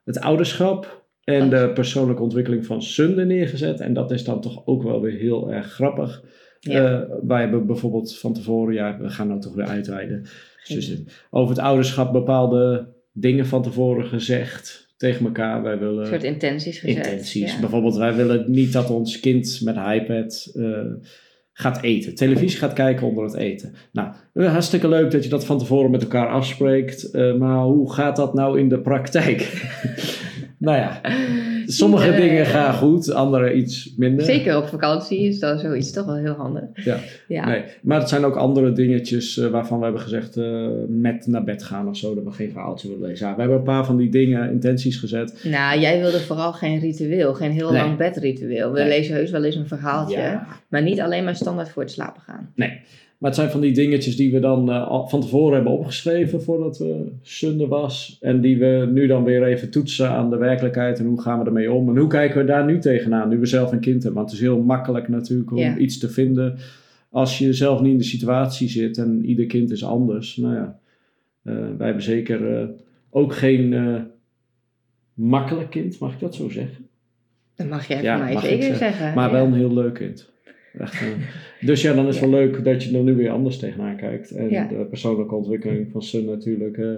[0.04, 1.50] het ouderschap en Oh.
[1.50, 3.80] de persoonlijke ontwikkeling van Sunde neergezet.
[3.80, 6.22] En dat is dan toch ook wel weer heel erg grappig.
[6.60, 7.00] Ja.
[7.00, 10.24] Eh, wij hebben bijvoorbeeld van tevoren, ja, we gaan nou toch weer uitweiden.
[10.68, 10.96] Dus
[11.30, 15.62] over het ouderschap bepaalde dingen van tevoren gezegd tegen elkaar.
[15.62, 17.06] Wij willen Een soort intenties gezet.
[17.06, 17.60] intenties.
[17.60, 20.52] Bijvoorbeeld, wij willen niet dat ons kind met een iPad
[21.52, 22.14] gaat eten.
[22.14, 23.74] Televisie gaat kijken onder het eten.
[23.92, 27.10] Nou, eh, hartstikke leuk dat je dat van tevoren met elkaar afspreekt.
[27.10, 29.68] eh, maar hoe gaat dat nou in de praktijk?
[30.58, 31.00] nou ja,
[31.72, 34.24] sommige dingen gaan goed, andere iets minder.
[34.24, 36.62] Zeker op vakantie is dat zoiets toch wel heel handig.
[36.74, 36.96] Ja.
[37.28, 37.46] ja.
[37.46, 41.44] Nee, maar het zijn ook andere dingetjes eh, waarvan we hebben gezegd eh, met naar
[41.44, 43.26] bed gaan of zo, dat we geen verhaaltje willen lezen.
[43.26, 45.44] Ja, we hebben een paar van die dingen, intenties gezet.
[45.44, 47.82] Nou, jij wilde vooral geen ritueel, geen heel Nee.
[47.82, 48.72] lang bedritueel.
[48.72, 48.88] We Nee.
[48.88, 50.46] lezen heus wel eens een verhaaltje, Ja.
[50.68, 52.52] maar niet alleen maar standaard voor het slapen gaan.
[53.20, 56.78] Maar het zijn van die dingetjes die we dan eh, van tevoren hebben opgeschreven voordat
[56.78, 58.16] we zonde was.
[58.20, 61.44] En die we nu dan weer even toetsen aan de werkelijkheid en hoe gaan we
[61.44, 61.88] ermee om.
[61.88, 64.14] En hoe kijken we daar nu tegenaan, nu we zelf een kind hebben.
[64.20, 65.76] Want het is heel makkelijk natuurlijk om Ja.
[65.76, 66.58] iets te vinden
[67.10, 70.36] als je zelf niet in de situatie zit en ieder kind is anders.
[70.36, 70.78] Nou ja,
[71.42, 72.68] eh, wij hebben zeker eh,
[73.10, 73.74] ook geen
[75.14, 76.86] makkelijk kind, mag ik dat zo zeggen?
[77.56, 78.76] Dat mag jij Ja, van mij zeker zeggen.
[78.78, 79.14] zeggen.
[79.14, 79.32] Maar ja.
[79.32, 80.30] wel een heel leuk kind.
[80.78, 81.08] Echt, eh,
[81.68, 84.30] dus ja, dan is het wel leuk dat je er nu weer anders tegenaan kijkt.
[84.30, 84.66] En Ja.
[84.68, 86.78] de persoonlijke ontwikkeling van Sun natuurlijk.
[86.78, 86.94] eh,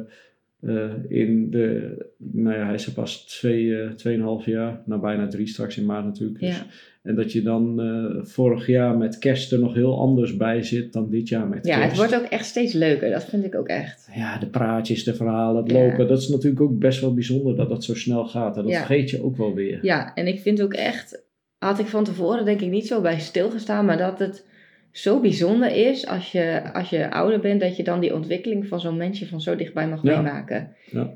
[0.66, 5.26] eh, in de, nou ja, hij is er pas twee, eh, tweeënhalf jaar, nou bijna
[5.26, 6.40] drie straks in maart natuurlijk.
[6.40, 6.66] Dus, Ja.
[7.02, 7.80] En dat je dan
[8.24, 11.74] vorig jaar met kerst er nog heel anders bij zit dan dit jaar met ja,
[11.74, 11.88] kerst.
[11.88, 13.10] het wordt ook echt steeds leuker.
[13.10, 14.08] Dat vind ik ook echt.
[14.14, 15.78] Ja, de praatjes, de verhalen, het Ja.
[15.78, 16.08] lopen.
[16.08, 18.56] Dat is natuurlijk ook best wel bijzonder dat dat zo snel gaat.
[18.56, 18.78] En dat Ja.
[18.78, 19.78] vergeet je ook wel weer.
[19.82, 21.22] Ja, en ik vind ook echt,
[21.68, 24.46] had ik van tevoren denk ik niet zo bij stilgestaan, maar dat het
[24.90, 28.80] zo bijzonder is als je, als je ouder bent, dat je dan die ontwikkeling van
[28.80, 30.14] zo'n mensje van zo dichtbij mag Ja.
[30.16, 30.76] meemaken.
[30.90, 31.10] Ja.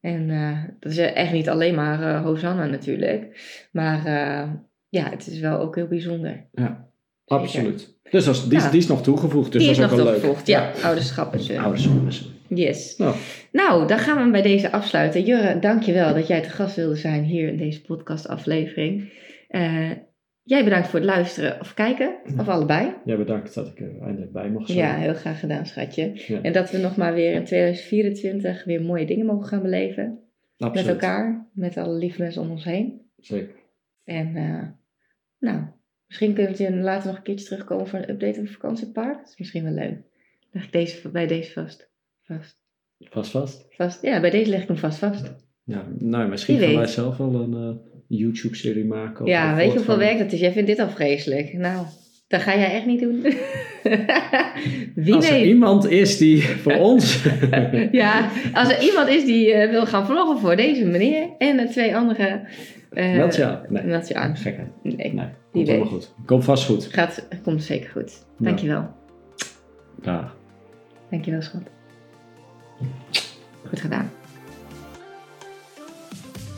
[0.00, 3.24] En eh, dat is echt niet alleen maar eh Hosanna natuurlijk,
[3.72, 4.50] maar eh,
[4.88, 6.46] ja, het is wel ook heel bijzonder.
[6.52, 6.88] Ja,
[7.24, 7.42] Zeker.
[7.44, 7.94] absoluut.
[8.10, 8.70] Dus is, die, is- Ja.
[8.70, 9.52] die is nog toegevoegd.
[9.52, 10.14] Dus die dat is nog ook wel leuk.
[10.14, 11.60] toegevoegd, ja, ouderschap is er.
[11.60, 12.56] Ouderschap is er.
[12.56, 12.96] Yes.
[12.96, 13.14] Nou,
[13.52, 15.22] Nou, dan gaan we hem bij deze afsluiten.
[15.24, 19.12] Jurre, dankjewel dat jij te gast wilde zijn hier in deze podcastaflevering.
[19.48, 19.90] Eh
[20.46, 22.94] jij bedankt voor het luisteren of kijken, of allebei.
[23.04, 24.78] ja, bedankt dat ik er eindelijk bij mocht zijn.
[24.78, 26.24] Ja, heel graag gedaan, schatje.
[26.26, 26.42] Ja.
[26.42, 30.18] En dat we nog maar weer in 2024 weer mooie dingen mogen gaan beleven.
[30.58, 30.86] Absoluut.
[30.86, 33.00] Met elkaar, met alle lieve mensen om ons heen.
[33.18, 33.54] Zeker.
[34.04, 34.68] En eh,
[35.38, 35.64] nou,
[36.06, 39.18] misschien kunnen we later nog een keertje terugkomen voor een update op het vakantiepark.
[39.18, 39.98] Dat is misschien wel leuk.
[40.50, 41.90] Leg ik deze, bij deze vast.
[42.22, 42.60] Vast.
[42.98, 43.66] Vast vast.
[43.70, 44.02] Vast.
[44.02, 45.45] Ja, bij deze leg ik hem vast vast.
[45.66, 47.76] Ja, nou, misschien Wie gaan wij zelf wel een eh,
[48.18, 49.26] YouTube-serie maken.
[49.26, 50.40] Ja, weet je hoeveel werk dat is?
[50.40, 51.52] Jij vindt dit al vreselijk.
[51.52, 51.86] Nou,
[52.28, 53.20] dat ga jij echt niet doen.
[54.94, 55.44] Wie Als er weet.
[55.46, 57.24] iemand is die voor ons...
[57.90, 61.68] Ja, als er iemand is die eh, wil gaan vloggen voor deze meneer en de
[61.68, 62.40] twee andere...
[62.90, 63.62] eh, Meld je aan.
[63.68, 64.36] Nee, Meld je aan.
[64.36, 64.68] gekheid.
[64.82, 66.14] Nee, Nee, komt helemaal goed.
[66.26, 66.86] Komt vast goed.
[66.86, 68.24] gaat, komt zeker goed.
[68.38, 68.88] Dankjewel.
[70.02, 70.36] Dag.
[71.10, 71.62] Dankjewel, schat.
[73.68, 74.10] Goed gedaan.